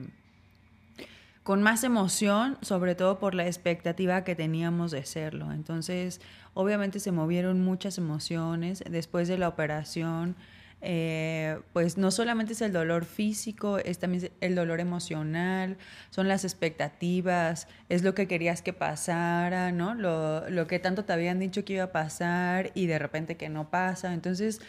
con 1.43 1.63
más 1.63 1.83
emoción, 1.83 2.57
sobre 2.61 2.93
todo 2.93 3.17
por 3.17 3.33
la 3.33 3.47
expectativa 3.47 4.23
que 4.23 4.35
teníamos 4.35 4.91
de 4.91 5.03
serlo. 5.05 5.51
Entonces, 5.51 6.21
obviamente 6.53 6.99
se 6.99 7.11
movieron 7.11 7.61
muchas 7.63 7.97
emociones 7.97 8.83
después 8.87 9.27
de 9.27 9.39
la 9.39 9.47
operación. 9.47 10.35
Eh, 10.81 11.59
pues 11.73 11.97
no 11.97 12.09
solamente 12.09 12.53
es 12.53 12.61
el 12.61 12.73
dolor 12.73 13.05
físico, 13.05 13.77
es 13.77 13.99
también 13.99 14.31
el 14.41 14.55
dolor 14.55 14.79
emocional, 14.79 15.77
son 16.09 16.27
las 16.27 16.43
expectativas, 16.43 17.67
es 17.89 18.03
lo 18.03 18.15
que 18.15 18.27
querías 18.27 18.61
que 18.61 18.73
pasara, 18.73 19.71
¿no? 19.71 19.93
Lo, 19.93 20.49
lo 20.49 20.67
que 20.67 20.79
tanto 20.79 21.05
te 21.05 21.13
habían 21.13 21.39
dicho 21.39 21.63
que 21.65 21.73
iba 21.73 21.83
a 21.83 21.91
pasar 21.91 22.71
y 22.73 22.87
de 22.87 22.97
repente 22.99 23.37
que 23.37 23.49
no 23.49 23.69
pasa. 23.69 24.13
Entonces, 24.13 24.59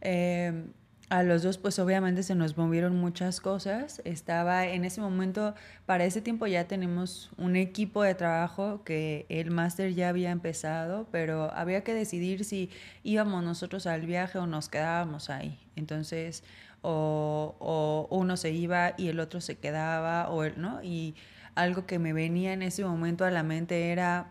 eh, 0.00 0.66
a 1.08 1.22
los 1.22 1.42
dos 1.42 1.56
pues 1.56 1.78
obviamente 1.78 2.22
se 2.22 2.34
nos 2.34 2.56
movieron 2.56 2.96
muchas 2.96 3.40
cosas. 3.40 4.02
Estaba 4.04 4.66
en 4.66 4.84
ese 4.84 5.00
momento, 5.00 5.54
para 5.86 6.04
ese 6.04 6.20
tiempo 6.20 6.46
ya 6.46 6.66
tenemos 6.66 7.30
un 7.36 7.56
equipo 7.56 8.02
de 8.02 8.14
trabajo 8.14 8.82
que 8.84 9.26
el 9.28 9.50
máster 9.50 9.94
ya 9.94 10.08
había 10.08 10.30
empezado, 10.30 11.06
pero 11.12 11.52
había 11.52 11.84
que 11.84 11.94
decidir 11.94 12.44
si 12.44 12.70
íbamos 13.04 13.44
nosotros 13.44 13.86
al 13.86 14.02
viaje 14.02 14.38
o 14.38 14.46
nos 14.46 14.68
quedábamos 14.68 15.30
ahí. 15.30 15.58
Entonces, 15.76 16.42
o, 16.82 18.08
uno 18.10 18.36
se 18.36 18.50
iba 18.50 18.94
y 18.96 19.08
el 19.08 19.20
otro 19.20 19.40
se 19.40 19.56
quedaba, 19.58 20.28
o 20.30 20.48
¿no? 20.50 20.82
Y 20.82 21.14
algo 21.54 21.86
que 21.86 21.98
me 21.98 22.12
venía 22.12 22.52
en 22.52 22.62
ese 22.62 22.84
momento 22.84 23.24
a 23.24 23.30
la 23.30 23.42
mente 23.42 23.90
era, 23.92 24.30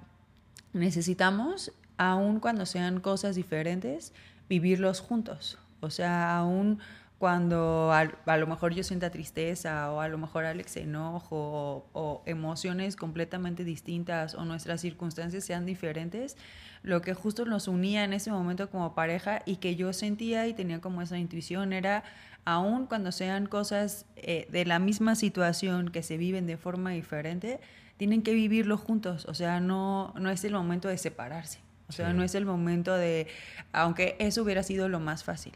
necesitamos, 0.74 1.72
aun 1.98 2.40
cuando 2.40 2.66
sean 2.66 3.00
cosas 3.00 3.36
diferentes, 3.36 4.14
vivirlos 4.50 5.00
juntos 5.00 5.58
o 5.80 5.90
sea, 5.90 6.38
aún 6.38 6.80
cuando 7.18 7.92
a, 7.94 8.38
lo 8.38 8.48
mejor 8.48 8.74
yo 8.74 8.84
sienta 8.84 9.10
tristeza 9.10 9.92
o 9.92 10.02
a 10.02 10.08
lo 10.10 10.18
mejor 10.18 10.46
Alex 10.46 10.78
enojo 10.78 11.90
o, 11.94 12.24
emociones 12.26 12.96
completamente 12.96 13.64
distintas 13.64 14.36
o 14.36 14.44
nuestras 14.44 14.82
circunstancias 14.82 15.46
sean 15.46 15.66
diferentes, 15.66 16.36
lo 16.84 17.02
que 17.02 17.14
justo 17.14 17.46
nos 17.46 17.68
unía 17.68 18.04
en 18.04 18.14
ese 18.14 18.32
momento 18.32 18.70
como 18.70 18.94
pareja 18.94 19.42
y 19.46 19.58
que 19.58 19.76
yo 19.76 19.94
sentía 19.94 20.48
y 20.48 20.54
tenía 20.54 20.82
como 20.82 21.02
esa 21.02 21.18
intuición 21.18 21.72
era, 21.72 22.04
aún 22.44 22.86
cuando 22.86 23.12
sean 23.12 23.48
cosas 23.48 24.06
eh, 24.18 24.48
de 24.52 24.66
la 24.66 24.80
misma 24.80 25.16
situación 25.16 25.90
que 25.90 26.04
se 26.04 26.18
viven 26.18 26.46
de 26.46 26.58
forma 26.58 26.92
diferente, 26.92 27.60
tienen 27.98 28.24
que 28.24 28.34
vivirlo 28.34 28.78
juntos, 28.78 29.26
o 29.26 29.34
sea, 29.34 29.62
no, 29.62 30.14
no 30.20 30.30
es 30.30 30.44
el 30.44 30.52
momento 30.52 30.90
de 30.90 30.98
separarse, 30.98 31.60
o 31.88 31.92
sea, 31.92 32.14
no 32.14 32.24
es 32.24 32.36
el 32.36 32.46
momento 32.46 32.94
de, 32.96 33.28
aunque 33.72 34.16
eso 34.20 34.44
hubiera 34.44 34.64
sido 34.64 34.90
lo 34.90 35.00
más 35.00 35.24
fácil. 35.24 35.54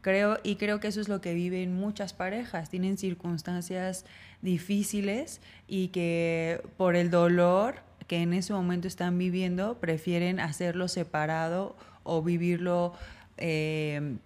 Creo, 0.00 0.38
y 0.42 0.56
creo 0.56 0.80
que 0.80 0.88
eso 0.88 1.00
es 1.00 1.08
lo 1.08 1.20
que 1.20 1.32
viven 1.32 1.74
muchas 1.74 2.12
parejas, 2.12 2.70
tienen 2.70 2.98
circunstancias 2.98 4.04
difíciles 4.40 5.40
y 5.68 5.88
que 5.88 6.60
por 6.76 6.96
el 6.96 7.10
dolor 7.10 7.76
que 8.08 8.20
en 8.20 8.32
ese 8.32 8.52
momento 8.52 8.88
están 8.88 9.16
viviendo, 9.16 9.78
prefieren 9.78 10.40
hacerlo 10.40 10.88
separado 10.88 11.76
o 12.02 12.20
vivirlo 12.20 12.94
eh, 13.38 14.16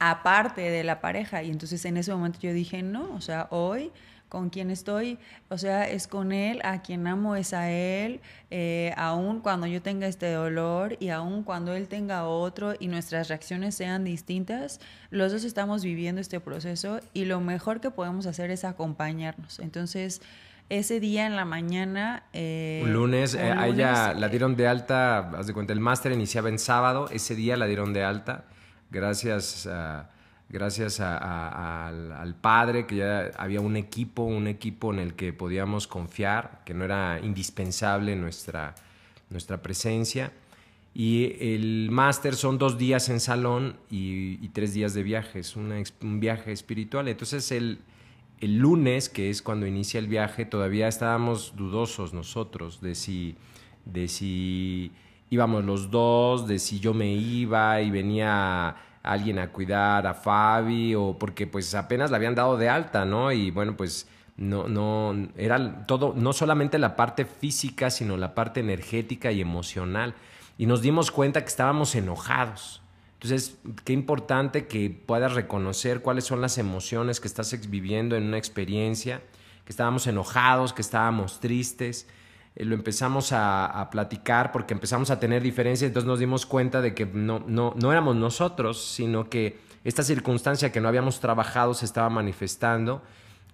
aparte 0.00 0.62
de 0.62 0.82
la 0.82 1.00
pareja. 1.00 1.44
Y 1.44 1.50
entonces 1.50 1.84
en 1.84 1.96
ese 1.96 2.12
momento 2.12 2.40
yo 2.42 2.52
dije, 2.52 2.82
no, 2.82 3.14
o 3.14 3.20
sea, 3.20 3.46
hoy 3.50 3.92
con 4.32 4.48
quien 4.48 4.70
estoy, 4.70 5.18
o 5.50 5.58
sea, 5.58 5.86
es 5.86 6.06
con 6.06 6.32
él, 6.32 6.62
a 6.64 6.80
quien 6.80 7.06
amo 7.06 7.36
es 7.36 7.52
a 7.52 7.70
él, 7.70 8.22
eh, 8.50 8.94
aun 8.96 9.40
cuando 9.40 9.66
yo 9.66 9.82
tenga 9.82 10.06
este 10.06 10.32
dolor 10.32 10.96
y 11.00 11.10
aun 11.10 11.42
cuando 11.42 11.74
él 11.74 11.86
tenga 11.86 12.24
otro 12.24 12.72
y 12.80 12.88
nuestras 12.88 13.28
reacciones 13.28 13.74
sean 13.74 14.04
distintas, 14.04 14.80
los 15.10 15.32
dos 15.32 15.44
estamos 15.44 15.84
viviendo 15.84 16.18
este 16.18 16.40
proceso 16.40 17.00
y 17.12 17.26
lo 17.26 17.42
mejor 17.42 17.82
que 17.82 17.90
podemos 17.90 18.24
hacer 18.24 18.50
es 18.50 18.64
acompañarnos. 18.64 19.58
Entonces, 19.58 20.22
ese 20.70 20.98
día 20.98 21.26
en 21.26 21.36
la 21.36 21.44
mañana... 21.44 22.22
Eh, 22.32 22.80
un 22.84 22.94
lunes, 22.94 23.34
eh, 23.34 23.52
a 23.52 23.68
ella 23.68 24.14
la 24.14 24.30
dieron 24.30 24.56
de 24.56 24.66
alta, 24.66 25.28
haz 25.36 25.46
de 25.46 25.52
cuenta, 25.52 25.74
el 25.74 25.80
máster 25.80 26.10
iniciaba 26.10 26.48
en 26.48 26.58
sábado, 26.58 27.10
ese 27.12 27.34
día 27.34 27.58
la 27.58 27.66
dieron 27.66 27.92
de 27.92 28.02
alta, 28.02 28.46
gracias 28.90 29.66
a 29.66 30.08
gracias 30.52 31.00
al, 31.00 32.36
padre, 32.40 32.86
que 32.86 32.96
ya 32.96 33.30
había 33.38 33.60
un 33.60 33.76
equipo, 33.76 34.22
un 34.22 34.46
equipo 34.46 34.92
en 34.92 34.98
el 34.98 35.14
que 35.14 35.32
podíamos 35.32 35.86
confiar, 35.86 36.60
que 36.66 36.74
no 36.74 36.84
era 36.84 37.18
indispensable 37.22 38.14
nuestra, 38.14 38.74
nuestra 39.30 39.62
presencia. 39.62 40.32
Y 40.94 41.36
el 41.40 41.90
máster 41.90 42.36
son 42.36 42.58
dos 42.58 42.76
días 42.76 43.08
en 43.08 43.18
salón 43.18 43.78
y, 43.90 44.46
tres 44.48 44.74
días 44.74 44.92
de 44.92 45.02
viaje, 45.02 45.38
es 45.38 45.56
un 45.56 46.20
viaje 46.20 46.52
espiritual. 46.52 47.08
Entonces 47.08 47.50
el, 47.50 47.78
el 48.42 48.58
lunes, 48.58 49.08
que 49.08 49.30
es 49.30 49.40
cuando 49.40 49.66
inicia 49.66 49.98
el 49.98 50.08
viaje, 50.08 50.44
todavía 50.44 50.86
estábamos 50.86 51.54
dudosos 51.56 52.12
nosotros 52.12 52.82
de 52.82 52.94
si, 52.94 53.36
de 53.86 54.06
si 54.06 54.92
íbamos 55.30 55.64
los 55.64 55.90
dos, 55.90 56.46
de 56.46 56.58
si 56.58 56.78
yo 56.78 56.92
me 56.92 57.10
iba 57.14 57.80
y 57.80 57.90
venía 57.90 58.76
alguien 59.02 59.38
a 59.38 59.50
cuidar 59.50 60.06
a 60.06 60.14
Fabi 60.14 60.94
o 60.94 61.16
porque 61.18 61.46
pues 61.46 61.74
apenas 61.74 62.10
la 62.10 62.16
habían 62.16 62.34
dado 62.34 62.56
de 62.56 62.68
alta, 62.68 63.04
¿no? 63.04 63.32
Y 63.32 63.50
bueno, 63.50 63.76
pues 63.76 64.06
no, 64.36 64.68
no, 64.68 65.28
era 65.36 65.86
todo, 65.86 66.14
no 66.16 66.32
solamente 66.32 66.78
la 66.78 66.96
parte 66.96 67.24
física, 67.24 67.90
sino 67.90 68.16
la 68.16 68.34
parte 68.34 68.60
energética 68.60 69.32
y 69.32 69.40
emocional. 69.40 70.14
Y 70.58 70.66
nos 70.66 70.82
dimos 70.82 71.10
cuenta 71.10 71.40
que 71.40 71.48
estábamos 71.48 71.94
enojados. 71.94 72.82
Entonces, 73.14 73.58
qué 73.84 73.92
importante 73.92 74.66
que 74.66 74.90
puedas 74.90 75.34
reconocer 75.34 76.02
cuáles 76.02 76.24
son 76.24 76.40
las 76.40 76.58
emociones 76.58 77.20
que 77.20 77.28
estás 77.28 77.56
viviendo 77.70 78.16
en 78.16 78.24
una 78.24 78.38
experiencia, 78.38 79.22
que 79.64 79.72
estábamos 79.72 80.06
enojados, 80.08 80.72
que 80.72 80.82
estábamos 80.82 81.38
tristes, 81.38 82.08
eh, 82.54 82.64
lo 82.64 82.74
empezamos 82.74 83.32
a, 83.32 83.88
platicar 83.90 84.52
porque 84.52 84.74
empezamos 84.74 85.10
a 85.10 85.18
tener 85.18 85.42
diferencias, 85.42 85.88
entonces 85.88 86.06
nos 86.06 86.18
dimos 86.18 86.46
cuenta 86.46 86.80
de 86.80 86.94
que 86.94 87.06
no, 87.06 87.42
no, 87.46 87.74
no 87.76 87.92
éramos 87.92 88.16
nosotros, 88.16 88.84
sino 88.84 89.28
que 89.28 89.58
esta 89.84 90.02
circunstancia 90.02 90.72
que 90.72 90.80
no 90.80 90.88
habíamos 90.88 91.20
trabajado 91.20 91.74
se 91.74 91.84
estaba 91.84 92.08
manifestando 92.08 93.02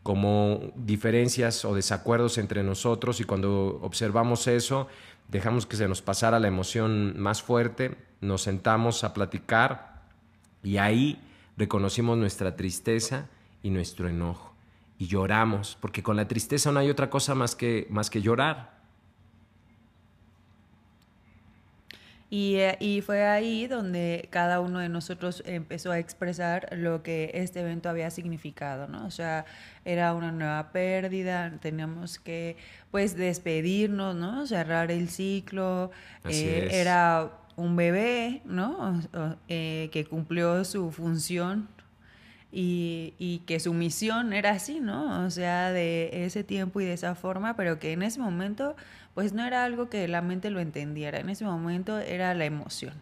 como 0.03 0.73
diferencias 0.77 1.65
o 1.65 1.75
desacuerdos 1.75 2.39
entre 2.39 2.63
nosotros 2.63 3.21
y 3.21 3.25
cuando 3.25 3.79
observamos 3.83 4.47
eso, 4.47 4.89
dejamos 5.29 5.67
que 5.67 5.77
se 5.77 5.89
nos 5.89 6.03
pasara 6.03 6.39
la 6.39 6.49
emoción 6.49 7.19
más 7.19 7.43
fuerte, 7.43 7.97
nos 8.21 8.43
sentamos 8.43 9.05
a 9.05 9.13
platicar 9.15 10.03
y 10.63 10.79
ahí 10.79 11.23
reconocimos 11.57 12.17
nuestra 12.17 12.57
tristeza 12.57 13.29
y 13.63 13.71
nuestro 13.71 14.09
enojo 14.09 14.55
y 14.99 15.07
lloramos, 15.07 15.77
porque 15.81 16.03
con 16.03 16.17
la 16.17 16.27
tristeza 16.27 16.73
no 16.73 16.81
hay 16.81 16.91
otra 16.91 17.09
cosa 17.09 17.35
más 17.35 17.55
que, 17.55 17.87
más 17.89 18.11
que 18.11 18.21
llorar. 18.21 18.78
Eh, 22.31 22.77
y, 22.79 23.01
fue 23.01 23.25
ahí 23.25 23.67
donde 23.67 24.29
cada 24.31 24.61
uno 24.61 24.81
de 24.81 24.91
nosotros 24.91 25.43
empezó 25.47 25.93
a 25.93 25.99
expresar 25.99 26.69
lo 26.77 27.03
que 27.03 27.31
este 27.35 27.61
evento 27.61 27.89
había 27.89 28.11
significado, 28.11 28.87
¿no? 28.87 29.07
O 29.07 29.11
sea, 29.11 29.47
era 29.85 30.13
una 30.15 30.31
nueva 30.31 30.71
pérdida, 30.71 31.51
teníamos 31.61 32.19
que, 32.19 32.57
pues, 32.91 33.17
despedirnos, 33.17 34.15
¿no? 34.15 34.47
Cerrar 34.47 34.91
el 34.91 35.09
ciclo, 35.09 35.91
eh, 36.29 36.69
era 36.71 37.31
un 37.57 37.77
bebé, 37.77 38.43
¿no? 38.45 39.01
Eh, 39.49 39.89
que 39.91 40.05
cumplió 40.05 40.65
su 40.65 40.91
función 40.93 41.69
y, 42.51 43.15
y, 43.19 43.41
que 43.41 43.61
su 43.61 43.75
misión 43.75 44.33
era 44.33 44.51
así, 44.51 44.81
¿no? 44.81 45.25
O 45.25 45.31
sea, 45.31 45.71
de 45.71 46.25
ese 46.25 46.45
tiempo 46.45 46.81
y 46.81 46.85
de 46.85 46.95
esa 46.95 47.15
forma, 47.15 47.57
pero 47.57 47.79
que 47.79 47.93
en 47.93 48.03
ese 48.03 48.21
momento, 48.21 48.75
pues 49.15 49.33
no 49.33 49.45
era 49.45 49.65
algo 49.65 49.91
que 49.91 50.09
la 50.09 50.23
mente 50.23 50.51
lo 50.51 50.61
entendiera, 50.61 51.19
en 51.19 51.29
ese 51.29 51.45
momento 51.45 51.99
era 51.99 52.35
la 52.35 52.47
emoción. 52.47 52.95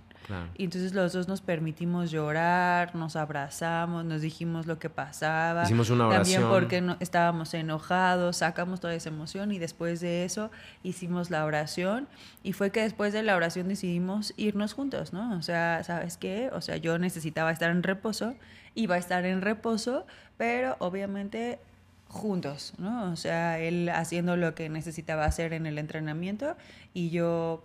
Y 0.57 0.65
entonces 0.65 0.93
los 0.95 1.13
dos 1.13 1.29
nos 1.29 1.41
permitimos 1.41 2.11
llorar, 2.11 2.95
nos 2.95 3.17
abrazamos, 3.17 4.05
nos 4.05 4.21
dijimos 4.21 4.67
lo 4.67 4.79
que 4.79 4.91
pasaba. 4.91 5.65
Hicimos 5.65 5.91
una 5.91 6.09
oración. 6.09 6.43
También 6.43 6.51
porque 6.51 6.81
no, 6.81 6.97
estábamos 7.01 7.55
enojados, 7.55 8.39
sacamos 8.39 8.81
toda 8.81 8.95
esa 8.95 9.09
emoción 9.09 9.53
y 9.53 9.59
después 9.59 10.01
de 10.01 10.25
eso 10.25 10.51
hicimos 10.83 11.31
la 11.31 11.45
oración. 11.45 12.09
Y 12.43 12.53
fue 12.53 12.71
que 12.71 12.83
después 12.83 13.13
de 13.13 13.23
la 13.23 13.37
oración 13.37 13.69
decidimos 13.69 14.35
irnos 14.37 14.73
juntos, 14.73 15.13
¿no? 15.13 15.37
O 15.37 15.43
sea, 15.43 15.83
¿sabes 15.85 16.17
qué? 16.17 16.51
O 16.53 16.61
sea, 16.61 16.77
yo 16.77 16.99
necesitaba 16.99 17.51
estar 17.51 17.71
en 17.71 17.83
reposo, 17.83 18.35
iba 18.77 18.95
a 18.95 18.99
estar 18.99 19.25
en 19.25 19.43
reposo, 19.43 20.07
pero 20.37 20.77
obviamente 20.79 21.59
juntos, 22.09 22.75
¿no? 22.79 23.11
O 23.11 23.17
sea, 23.17 23.59
él 23.59 23.89
haciendo 23.89 24.37
lo 24.37 24.55
que 24.55 24.69
necesitaba 24.69 25.25
hacer 25.25 25.53
en 25.53 25.67
el 25.67 25.79
entrenamiento 25.79 26.57
y 26.95 27.11
yo 27.11 27.65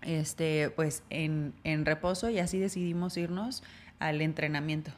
este, 0.00 0.70
pues 0.70 1.02
en, 1.10 1.52
en 1.64 1.84
reposo 1.84 2.30
y 2.30 2.38
así 2.38 2.58
decidimos 2.58 3.16
irnos 3.18 3.62
al 3.98 4.22
entrenamiento. 4.22 4.90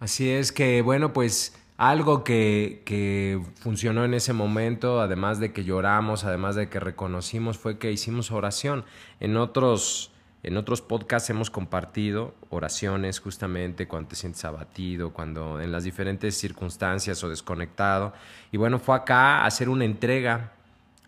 Así 0.00 0.30
es 0.30 0.50
que, 0.50 0.82
bueno, 0.82 1.12
pues 1.12 1.54
algo 1.76 2.24
que, 2.24 2.82
que, 2.84 3.40
funcionó 3.56 4.04
en 4.04 4.14
ese 4.14 4.32
momento, 4.32 5.00
además 5.00 5.40
de 5.40 5.52
que 5.52 5.64
lloramos, 5.64 6.24
además 6.24 6.56
de 6.56 6.68
que 6.68 6.80
reconocimos, 6.80 7.58
fue 7.58 7.78
que 7.78 7.92
hicimos 7.92 8.30
oración. 8.30 8.84
En 9.20 9.36
otros, 9.36 10.12
en 10.44 10.56
otros 10.56 10.82
podcasts 10.82 11.30
hemos 11.30 11.50
compartido 11.50 12.34
oraciones 12.50 13.18
justamente 13.18 13.88
cuando 13.88 14.10
te 14.10 14.16
sientes 14.16 14.44
abatido, 14.44 15.12
cuando 15.12 15.60
en 15.60 15.72
las 15.72 15.84
diferentes 15.84 16.36
circunstancias 16.36 17.22
o 17.24 17.28
desconectado. 17.28 18.12
Y 18.52 18.56
bueno, 18.56 18.78
fue 18.78 18.94
acá 18.94 19.44
hacer 19.44 19.68
una 19.68 19.84
entrega 19.84 20.52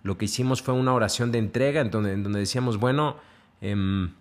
lo 0.06 0.16
que 0.16 0.26
hicimos 0.26 0.62
fue 0.62 0.72
una 0.72 0.94
oración 0.94 1.32
de 1.32 1.38
entrega 1.38 1.80
en 1.80 1.90
donde, 1.90 2.16
donde 2.16 2.38
decíamos, 2.38 2.78
bueno, 2.78 3.16
em, 3.60 4.12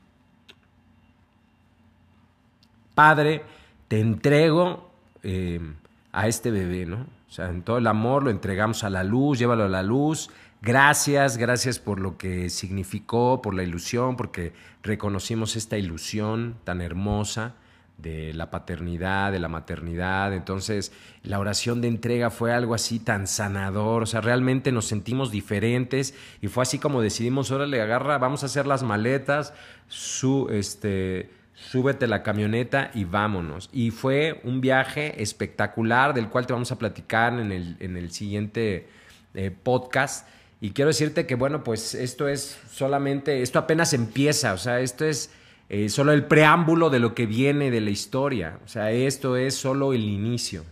Padre, 2.95 3.43
te 3.88 3.99
entrego 3.99 4.89
em, 5.21 5.75
a 6.12 6.28
este 6.28 6.49
bebé, 6.49 6.88
¿no? 6.88 7.06
O 7.30 7.32
sea, 7.32 7.49
en 7.49 7.62
todo 7.62 7.78
el 7.78 7.86
amor 7.86 8.23
lo 8.23 8.32
entregamos 8.32 8.84
a 8.84 8.89
la 8.89 9.04
luz, 9.04 9.38
llévalo 9.38 9.65
a 9.65 9.69
la 9.69 9.84
luz. 9.84 10.32
Gracias, 10.65 11.38
gracias 11.38 11.78
por 11.78 11.99
lo 11.99 12.17
que 12.17 12.49
significó, 12.49 13.39
por 13.39 13.54
la 13.54 13.62
ilusión, 13.62 14.17
porque 14.17 14.51
reconocimos 14.82 15.56
esta 15.56 15.78
ilusión 15.78 16.56
tan 16.63 16.82
hermosa 16.82 17.54
de 17.99 18.34
la 18.34 18.49
paternidad, 18.49 19.32
de 19.32 19.38
la 19.38 19.47
maternidad. 19.47 20.34
Entonces, 20.34 20.91
la 21.21 21.38
oración 21.38 21.82
de 21.82 21.88
entrega 21.88 22.32
fue 22.32 22.51
algo 22.51 22.73
así 22.73 22.97
tan 22.97 23.28
sanador, 23.28 24.01
o 24.01 24.06
sea, 24.08 24.21
realmente 24.21 24.71
nos 24.71 24.86
sentimos 24.86 25.30
diferentes 25.30 26.15
y 26.41 26.47
fue 26.47 26.63
así 26.63 26.80
como 26.80 26.99
decidimos, 26.99 27.51
órale, 27.51 27.80
agarra, 27.80 28.17
vamos 28.17 28.41
a 28.41 28.47
hacer 28.47 28.65
las 28.65 28.82
maletas, 28.82 29.54
su, 29.88 30.47
este, 30.49 31.30
súbete 31.54 32.08
la 32.08 32.23
camioneta 32.23 32.89
y 32.95 33.04
vámonos. 33.04 33.69
Y 33.71 33.91
fue 33.91 34.41
un 34.43 34.62
viaje 34.62 35.21
espectacular 35.21 36.15
del 36.15 36.28
cual 36.30 36.47
te 36.47 36.54
vamos 36.54 36.71
a 36.71 36.80
platicar 36.80 37.39
en 37.39 37.51
el, 37.51 37.78
en 37.80 37.97
el 37.97 38.10
siguiente 38.10 38.88
eh, 39.36 39.51
podcast. 39.51 40.28
Y 40.65 40.71
quiero 40.71 40.88
decirte 40.88 41.28
que, 41.28 41.36
bueno, 41.36 41.63
pues 41.63 41.93
esto 41.93 42.28
es 42.28 42.58
solamente, 42.71 43.43
esto 43.43 43.60
apenas 43.60 43.93
empieza, 43.93 44.51
o 44.51 44.58
sea, 44.58 44.80
esto 44.80 45.06
es 45.06 45.30
eh, 45.69 45.89
solo 45.89 46.12
el 46.12 46.25
preámbulo 46.25 46.89
de 46.89 46.97
lo 46.97 47.13
que 47.13 47.28
viene 47.28 47.69
de 47.69 47.82
la 47.82 47.91
historia. 47.91 48.58
O 48.65 48.67
sea, 48.67 48.89
esto 48.89 49.38
es 49.38 49.54
solo 49.54 49.93
el 49.93 50.06
inicio. 50.06 50.65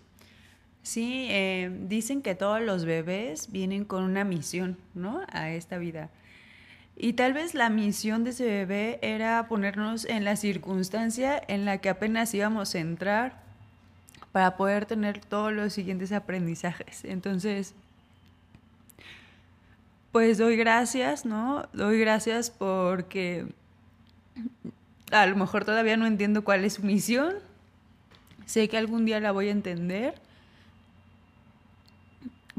Sí, 0.81 1.27
eh, 1.29 1.69
dicen 1.87 2.23
que 2.23 2.33
todos 2.33 2.59
los 2.59 2.85
bebés 2.85 3.51
vienen 3.51 3.85
con 3.85 4.03
una 4.03 4.23
misión, 4.23 4.79
¿no? 4.95 5.21
A 5.31 5.51
esta 5.51 5.77
vida. 5.77 6.09
Y 6.97 7.13
tal 7.13 7.33
vez 7.33 7.53
la 7.53 7.69
misión 7.69 8.23
de 8.23 8.31
ese 8.31 8.45
bebé 8.45 8.97
era 9.03 9.47
ponernos 9.47 10.05
en 10.05 10.25
la 10.25 10.37
circunstancia 10.37 11.39
en 11.47 11.65
la 11.65 11.77
que 11.77 11.89
apenas 11.89 12.33
íbamos 12.33 12.73
a 12.73 12.79
entrar 12.79 13.43
para 14.31 14.57
poder 14.57 14.87
tener 14.87 15.19
todos 15.19 15.53
los 15.53 15.71
siguientes 15.71 16.11
aprendizajes. 16.11 17.05
Entonces, 17.05 17.75
pues 20.13 20.37
doy 20.37 20.55
gracias, 20.55 21.25
¿no? 21.25 21.67
Doy 21.73 21.99
gracias 21.99 22.51
porque 22.51 23.47
a 25.11 25.25
lo 25.25 25.35
mejor 25.35 25.65
todavía 25.65 25.97
no 25.97 26.05
entiendo 26.05 26.43
cuál 26.43 26.63
es 26.63 26.73
su 26.73 26.83
misión. 26.83 27.33
Sé 28.45 28.69
que 28.69 28.77
algún 28.77 29.05
día 29.05 29.19
la 29.19 29.31
voy 29.31 29.47
a 29.47 29.51
entender. 29.51 30.13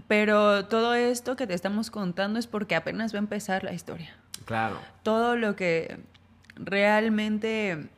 Pero 0.08 0.66
todo 0.66 0.94
esto 0.94 1.36
que 1.36 1.46
te 1.46 1.54
estamos 1.54 1.92
contando 1.92 2.40
es 2.40 2.48
porque 2.48 2.74
apenas 2.74 3.14
va 3.14 3.18
a 3.18 3.20
empezar 3.20 3.62
la 3.62 3.72
historia. 3.72 4.16
Claro. 4.46 4.76
Todo 5.04 5.36
lo 5.36 5.54
que 5.54 6.00
realmente 6.56 7.88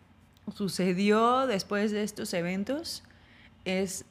sucedió 0.55 1.47
después 1.47 1.93
de 1.93 2.03
estos 2.03 2.35
eventos 2.35 3.05
es 3.65 4.05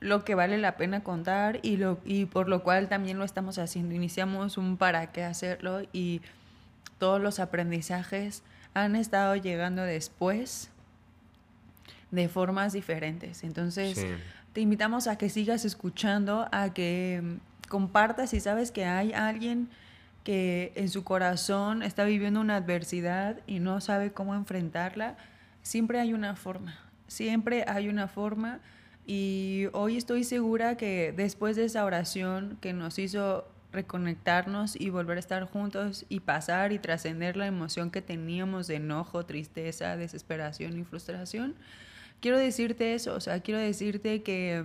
lo 0.00 0.24
que 0.24 0.34
vale 0.34 0.58
la 0.58 0.76
pena 0.76 1.02
contar 1.02 1.60
y, 1.62 1.76
lo, 1.76 2.00
y 2.04 2.24
por 2.24 2.48
lo 2.48 2.62
cual 2.62 2.88
también 2.88 3.18
lo 3.18 3.24
estamos 3.24 3.58
haciendo. 3.58 3.94
Iniciamos 3.94 4.56
un 4.56 4.76
para 4.76 5.12
qué 5.12 5.24
hacerlo 5.24 5.82
y 5.92 6.22
todos 6.98 7.20
los 7.20 7.38
aprendizajes 7.38 8.42
han 8.74 8.96
estado 8.96 9.36
llegando 9.36 9.82
después 9.82 10.70
de 12.10 12.28
formas 12.28 12.72
diferentes. 12.72 13.44
Entonces, 13.44 14.04
te 14.52 14.60
invitamos 14.60 15.06
a 15.06 15.16
que 15.16 15.28
sigas 15.28 15.64
escuchando, 15.64 16.48
a 16.50 16.72
que 16.72 17.20
mm, 17.22 17.68
compartas 17.68 18.30
si 18.30 18.40
sabes 18.40 18.72
que 18.72 18.84
hay 18.84 19.12
alguien 19.12 19.68
que 20.24 20.72
en 20.74 20.88
su 20.88 21.04
corazón 21.04 21.82
está 21.82 22.04
viviendo 22.04 22.40
una 22.40 22.56
adversidad 22.56 23.38
y 23.46 23.58
no 23.58 23.80
sabe 23.80 24.12
cómo 24.12 24.34
enfrentarla, 24.34 25.16
siempre 25.62 26.00
hay 26.00 26.12
una 26.12 26.36
forma, 26.36 26.78
siempre 27.06 27.64
hay 27.66 27.88
una 27.88 28.06
forma 28.06 28.60
y 29.06 29.66
hoy 29.72 29.96
estoy 29.96 30.24
segura 30.24 30.76
que 30.76 31.12
después 31.16 31.56
de 31.56 31.64
esa 31.64 31.84
oración 31.84 32.58
que 32.60 32.72
nos 32.72 32.98
hizo 32.98 33.46
reconectarnos 33.72 34.80
y 34.80 34.90
volver 34.90 35.16
a 35.16 35.20
estar 35.20 35.44
juntos 35.44 36.04
y 36.08 36.20
pasar 36.20 36.72
y 36.72 36.78
trascender 36.78 37.36
la 37.36 37.46
emoción 37.46 37.90
que 37.90 38.02
teníamos 38.02 38.66
de 38.66 38.76
enojo, 38.76 39.24
tristeza, 39.24 39.96
desesperación 39.96 40.78
y 40.78 40.84
frustración. 40.84 41.54
Quiero 42.20 42.38
decirte 42.38 42.94
eso, 42.94 43.14
o 43.14 43.20
sea, 43.20 43.40
quiero 43.40 43.60
decirte 43.60 44.22
que, 44.22 44.64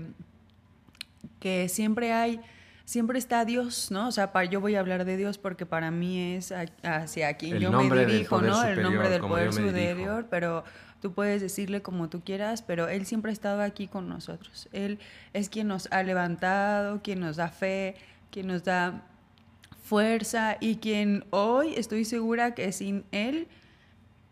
que 1.40 1.70
siempre 1.70 2.12
hay, 2.12 2.42
siempre 2.86 3.20
está 3.20 3.44
Dios, 3.44 3.92
¿no? 3.92 4.08
O 4.08 4.12
sea, 4.12 4.32
para, 4.32 4.46
yo 4.46 4.62
voy 4.62 4.76
a 4.76 4.80
hablar 4.80 5.04
de 5.06 5.18
Dios 5.18 5.38
porque 5.38 5.66
para 5.66 5.92
mí 5.92 6.36
es 6.36 6.54
hacia 6.84 7.34
quien 7.34 7.60
yo 7.60 7.72
me 7.72 8.06
dirijo, 8.06 8.42
¿no? 8.42 8.64
el 8.64 8.82
nombre 8.82 9.10
del 9.10 9.22
poder 9.22 9.52
superior, 9.52 10.28
pero 10.30 10.64
tú 11.02 11.12
puedes 11.14 11.42
decirle 11.42 11.82
como 11.82 12.10
tú 12.10 12.24
quieras, 12.24 12.62
pero 12.62 12.88
Él 12.88 13.06
siempre 13.06 13.32
ha 13.32 13.34
estado 13.34 13.62
aquí 13.62 13.88
con 13.88 14.08
nosotros. 14.08 14.70
Él 14.72 15.00
es 15.34 15.50
quien 15.50 15.68
nos 15.68 15.88
ha 15.92 16.04
levantado, 16.04 17.02
quien 17.02 17.20
nos 17.20 17.36
da 17.36 17.50
fe, 17.50 17.96
quien 18.32 18.48
nos 18.48 18.64
da 18.64 19.04
fuerza 19.86 20.58
y 20.60 20.78
quien 20.78 21.26
hoy 21.30 21.76
estoy 21.76 22.06
segura 22.06 22.56
que 22.56 22.72
sin 22.72 23.06
él 23.12 23.48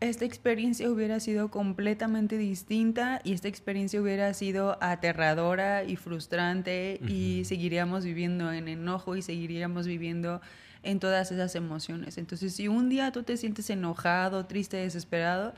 esta 0.03 0.25
experiencia 0.25 0.89
hubiera 0.89 1.19
sido 1.19 1.49
completamente 1.49 2.37
distinta 2.37 3.21
y 3.23 3.33
esta 3.33 3.47
experiencia 3.47 4.01
hubiera 4.01 4.33
sido 4.33 4.77
aterradora 4.81 5.83
y 5.83 5.95
frustrante 5.95 6.99
y 7.07 7.45
seguiríamos 7.45 8.03
viviendo 8.03 8.51
en 8.51 8.67
enojo 8.67 9.15
y 9.15 9.21
seguiríamos 9.21 9.87
viviendo 9.87 10.41
en 10.83 10.99
todas 10.99 11.31
esas 11.31 11.55
emociones. 11.55 12.17
Entonces, 12.17 12.53
si 12.53 12.67
un 12.67 12.89
día 12.89 13.11
tú 13.11 13.23
te 13.23 13.37
sientes 13.37 13.69
enojado, 13.69 14.45
triste, 14.45 14.77
desesperado, 14.77 15.53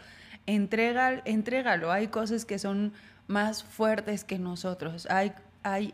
entrega, 0.46 1.22
entrégalo. 1.26 1.92
Hay 1.92 2.08
cosas 2.08 2.46
que 2.46 2.60
son 2.60 2.94
más 3.28 3.64
fuertes 3.64 4.24
que 4.24 4.40
nosotros. 4.40 5.08
Hay, 5.10 5.34
hay 5.64 5.94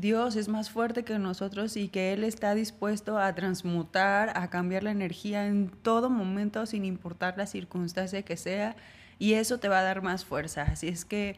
Dios 0.00 0.36
es 0.36 0.48
más 0.48 0.70
fuerte 0.70 1.04
que 1.04 1.18
nosotros 1.18 1.76
y 1.76 1.88
que 1.88 2.12
Él 2.12 2.24
está 2.24 2.54
dispuesto 2.54 3.18
a 3.18 3.34
transmutar, 3.34 4.32
a 4.36 4.48
cambiar 4.48 4.82
la 4.82 4.90
energía 4.90 5.46
en 5.46 5.68
todo 5.68 6.10
momento, 6.10 6.66
sin 6.66 6.84
importar 6.84 7.36
la 7.36 7.46
circunstancia 7.46 8.22
que 8.22 8.36
sea, 8.36 8.76
y 9.18 9.34
eso 9.34 9.58
te 9.58 9.68
va 9.68 9.80
a 9.80 9.82
dar 9.82 10.02
más 10.02 10.24
fuerza. 10.24 10.62
Así 10.62 10.88
es 10.88 11.04
que 11.04 11.36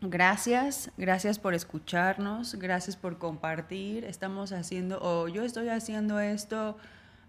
gracias, 0.00 0.90
gracias 0.96 1.38
por 1.38 1.54
escucharnos, 1.54 2.54
gracias 2.54 2.96
por 2.96 3.18
compartir. 3.18 4.04
Estamos 4.04 4.52
haciendo, 4.52 5.00
o 5.02 5.28
yo 5.28 5.42
estoy 5.42 5.68
haciendo 5.68 6.20
esto 6.20 6.76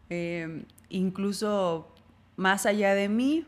eh, 0.10 0.66
incluso 0.90 1.88
más 2.36 2.66
allá 2.66 2.94
de 2.94 3.10
mí, 3.10 3.46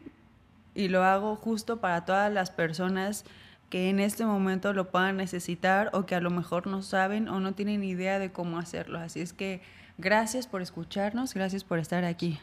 y 0.75 0.87
lo 0.87 1.03
hago 1.03 1.35
justo 1.35 1.79
para 1.79 2.03
todas 2.05 2.33
las 2.33 2.49
personas 2.49 3.25
que 3.73 3.89
en 3.89 3.99
este 3.99 4.23
momento 4.23 4.71
lo 4.71 4.91
puedan 4.91 5.17
necesitar 5.17 5.89
o 5.93 6.05
que 6.05 6.13
a 6.13 6.21
lo 6.21 6.29
mejor 6.29 6.67
no 6.67 6.83
saben 6.83 7.27
o 7.27 7.39
no 7.39 7.53
tienen 7.53 7.83
idea 7.83 8.19
de 8.19 8.31
cómo 8.31 8.59
hacerlo. 8.59 8.99
Así 8.99 9.19
es 9.19 9.33
que 9.33 9.61
gracias 9.97 10.45
por 10.45 10.61
escucharnos, 10.61 11.33
gracias 11.33 11.63
por 11.63 11.79
estar 11.79 12.05
aquí. 12.05 12.39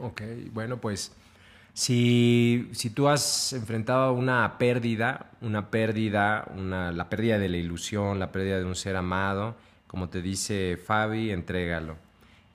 Ok, 0.00 0.20
bueno, 0.52 0.78
pues 0.78 1.12
Si, 1.74 2.68
si 2.72 2.90
tú 2.90 3.06
has 3.06 3.52
enfrentado 3.52 4.12
una 4.14 4.58
pérdida, 4.58 5.30
una 5.42 5.70
pérdida, 5.70 6.50
una, 6.56 6.90
la 6.90 7.08
pérdida 7.08 7.38
de 7.38 7.48
la 7.48 7.56
ilusión, 7.58 8.18
la 8.18 8.32
pérdida 8.32 8.58
de 8.58 8.64
un 8.64 8.74
ser 8.74 8.96
amado, 8.96 9.54
como 9.86 10.08
te 10.08 10.22
dice 10.22 10.76
Fabi, 10.76 11.30
entrégalo. 11.30 11.94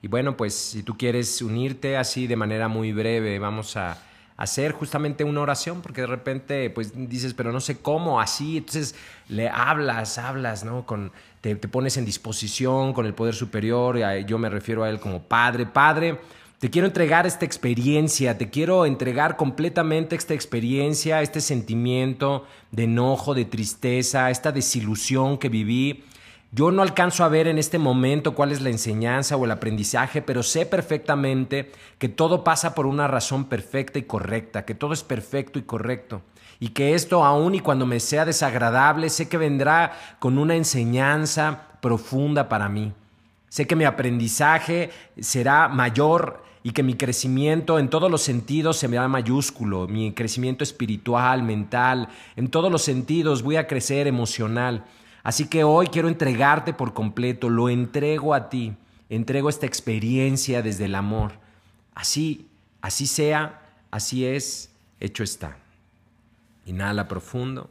Y 0.02 0.08
bueno, 0.08 0.36
pues 0.36 0.52
si 0.54 0.82
tú 0.82 0.98
quieres 0.98 1.40
unirte 1.40 1.96
así 1.96 2.26
de 2.26 2.36
manera 2.36 2.68
muy 2.68 2.92
breve, 2.92 3.38
vamos 3.38 3.78
a 3.78 3.96
hacer 4.36 4.72
justamente 4.72 5.24
una 5.24 5.40
oración, 5.40 5.80
porque 5.80 6.00
de 6.02 6.06
repente 6.08 6.70
pues 6.70 6.92
dices, 7.08 7.34
pero 7.34 7.52
no 7.52 7.60
sé 7.60 7.78
cómo, 7.78 8.20
así, 8.20 8.58
entonces 8.58 8.94
le 9.28 9.48
hablas, 9.48 10.18
hablas, 10.18 10.64
¿no? 10.64 10.84
Con, 10.86 11.12
te, 11.40 11.54
te 11.54 11.68
pones 11.68 11.96
en 11.96 12.04
disposición 12.04 12.92
con 12.92 13.06
el 13.06 13.14
poder 13.14 13.34
superior, 13.34 13.98
yo 14.26 14.38
me 14.38 14.48
refiero 14.48 14.84
a 14.84 14.90
él 14.90 15.00
como 15.00 15.22
Padre, 15.22 15.66
Padre 15.66 16.18
te 16.64 16.70
quiero 16.70 16.86
entregar 16.86 17.26
esta 17.26 17.44
experiencia, 17.44 18.38
te 18.38 18.48
quiero 18.48 18.86
entregar 18.86 19.36
completamente 19.36 20.16
esta 20.16 20.32
experiencia, 20.32 21.20
este 21.20 21.42
sentimiento 21.42 22.46
de 22.70 22.84
enojo, 22.84 23.34
de 23.34 23.44
tristeza, 23.44 24.30
esta 24.30 24.50
desilusión 24.50 25.36
que 25.36 25.50
viví. 25.50 26.04
Yo 26.54 26.70
no 26.70 26.82
alcanzo 26.82 27.24
a 27.24 27.28
ver 27.28 27.48
en 27.48 27.58
este 27.58 27.80
momento 27.80 28.36
cuál 28.36 28.52
es 28.52 28.60
la 28.60 28.70
enseñanza 28.70 29.36
o 29.36 29.44
el 29.44 29.50
aprendizaje, 29.50 30.22
pero 30.22 30.44
sé 30.44 30.66
perfectamente 30.66 31.72
que 31.98 32.08
todo 32.08 32.44
pasa 32.44 32.76
por 32.76 32.86
una 32.86 33.08
razón 33.08 33.46
perfecta 33.46 33.98
y 33.98 34.04
correcta, 34.04 34.64
que 34.64 34.76
todo 34.76 34.92
es 34.92 35.02
perfecto 35.02 35.58
y 35.58 35.62
correcto. 35.62 36.22
Y 36.60 36.68
que 36.68 36.94
esto, 36.94 37.24
aun 37.24 37.56
y 37.56 37.60
cuando 37.60 37.86
me 37.86 37.98
sea 37.98 38.24
desagradable, 38.24 39.10
sé 39.10 39.28
que 39.28 39.36
vendrá 39.36 39.98
con 40.20 40.38
una 40.38 40.54
enseñanza 40.54 41.70
profunda 41.80 42.48
para 42.48 42.68
mí. 42.68 42.92
Sé 43.48 43.66
que 43.66 43.74
mi 43.74 43.84
aprendizaje 43.84 44.90
será 45.18 45.66
mayor 45.66 46.44
y 46.62 46.70
que 46.70 46.84
mi 46.84 46.94
crecimiento 46.94 47.80
en 47.80 47.88
todos 47.88 48.08
los 48.08 48.22
sentidos 48.22 48.76
se 48.76 48.86
me 48.86 48.94
da 48.94 49.08
mayúsculo, 49.08 49.88
mi 49.88 50.12
crecimiento 50.12 50.62
espiritual, 50.62 51.42
mental, 51.42 52.10
en 52.36 52.46
todos 52.46 52.70
los 52.70 52.82
sentidos 52.82 53.42
voy 53.42 53.56
a 53.56 53.66
crecer 53.66 54.06
emocional. 54.06 54.84
Así 55.24 55.46
que 55.46 55.64
hoy 55.64 55.88
quiero 55.88 56.08
entregarte 56.08 56.74
por 56.74 56.92
completo, 56.92 57.48
lo 57.48 57.70
entrego 57.70 58.34
a 58.34 58.50
ti, 58.50 58.76
entrego 59.08 59.48
esta 59.48 59.66
experiencia 59.66 60.62
desde 60.62 60.84
el 60.84 60.94
amor. 60.94 61.32
Así, 61.94 62.46
así 62.82 63.06
sea, 63.06 63.62
así 63.90 64.26
es, 64.26 64.70
hecho 65.00 65.24
está. 65.24 65.56
Inhala 66.66 67.08
profundo. 67.08 67.70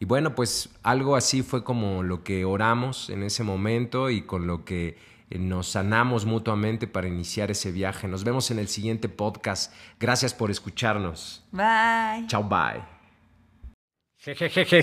Y 0.00 0.04
bueno, 0.04 0.34
pues 0.34 0.70
algo 0.82 1.16
así 1.16 1.42
fue 1.42 1.62
como 1.64 2.02
lo 2.02 2.24
que 2.24 2.44
oramos 2.44 3.10
en 3.10 3.22
ese 3.22 3.44
momento 3.44 4.10
y 4.10 4.22
con 4.22 4.48
lo 4.48 4.64
que 4.64 4.98
eh, 5.30 5.38
nos 5.38 5.68
sanamos 5.68 6.24
mutuamente 6.24 6.88
para 6.88 7.06
iniciar 7.06 7.50
ese 7.50 7.70
viaje. 7.70 8.08
Nos 8.08 8.24
vemos 8.24 8.50
en 8.50 8.58
el 8.58 8.68
siguiente 8.68 9.08
podcast. 9.08 9.72
Gracias 10.00 10.34
por 10.34 10.50
escucharnos. 10.50 11.44
Bye. 11.52 12.26
Chao, 12.26 12.42
bye. 12.42 12.97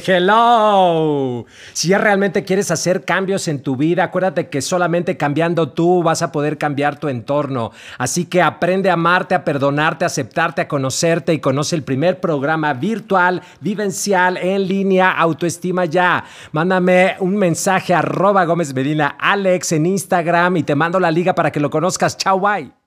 Hello. 0.07 1.45
Si 1.73 1.89
ya 1.89 1.97
realmente 1.99 2.43
quieres 2.43 2.71
hacer 2.71 3.05
cambios 3.05 3.47
en 3.47 3.61
tu 3.61 3.75
vida, 3.75 4.05
acuérdate 4.05 4.49
que 4.49 4.61
solamente 4.61 5.17
cambiando 5.17 5.69
tú 5.69 6.01
vas 6.01 6.21
a 6.21 6.31
poder 6.31 6.57
cambiar 6.57 6.99
tu 6.99 7.09
entorno. 7.09 7.71
Así 7.97 8.25
que 8.25 8.41
aprende 8.41 8.89
a 8.89 8.93
amarte, 8.93 9.35
a 9.35 9.43
perdonarte, 9.43 10.05
a 10.05 10.07
aceptarte, 10.07 10.61
a 10.61 10.67
conocerte 10.67 11.33
y 11.33 11.39
conoce 11.39 11.75
el 11.75 11.83
primer 11.83 12.19
programa 12.19 12.73
virtual, 12.73 13.41
vivencial, 13.61 14.37
en 14.37 14.67
línea, 14.67 15.11
autoestima 15.11 15.85
ya. 15.85 16.23
Mándame 16.51 17.15
un 17.19 17.35
mensaje 17.35 17.93
a 17.93 17.99
arroba 17.99 18.45
Gómez 18.45 18.73
Medina 18.73 19.15
Alex 19.19 19.73
en 19.73 19.85
Instagram 19.85 20.57
y 20.57 20.63
te 20.63 20.75
mando 20.75 20.99
la 20.99 21.11
liga 21.11 21.35
para 21.35 21.51
que 21.51 21.59
lo 21.59 21.69
conozcas. 21.69 22.17
Chao, 22.17 22.39
bye. 22.39 22.84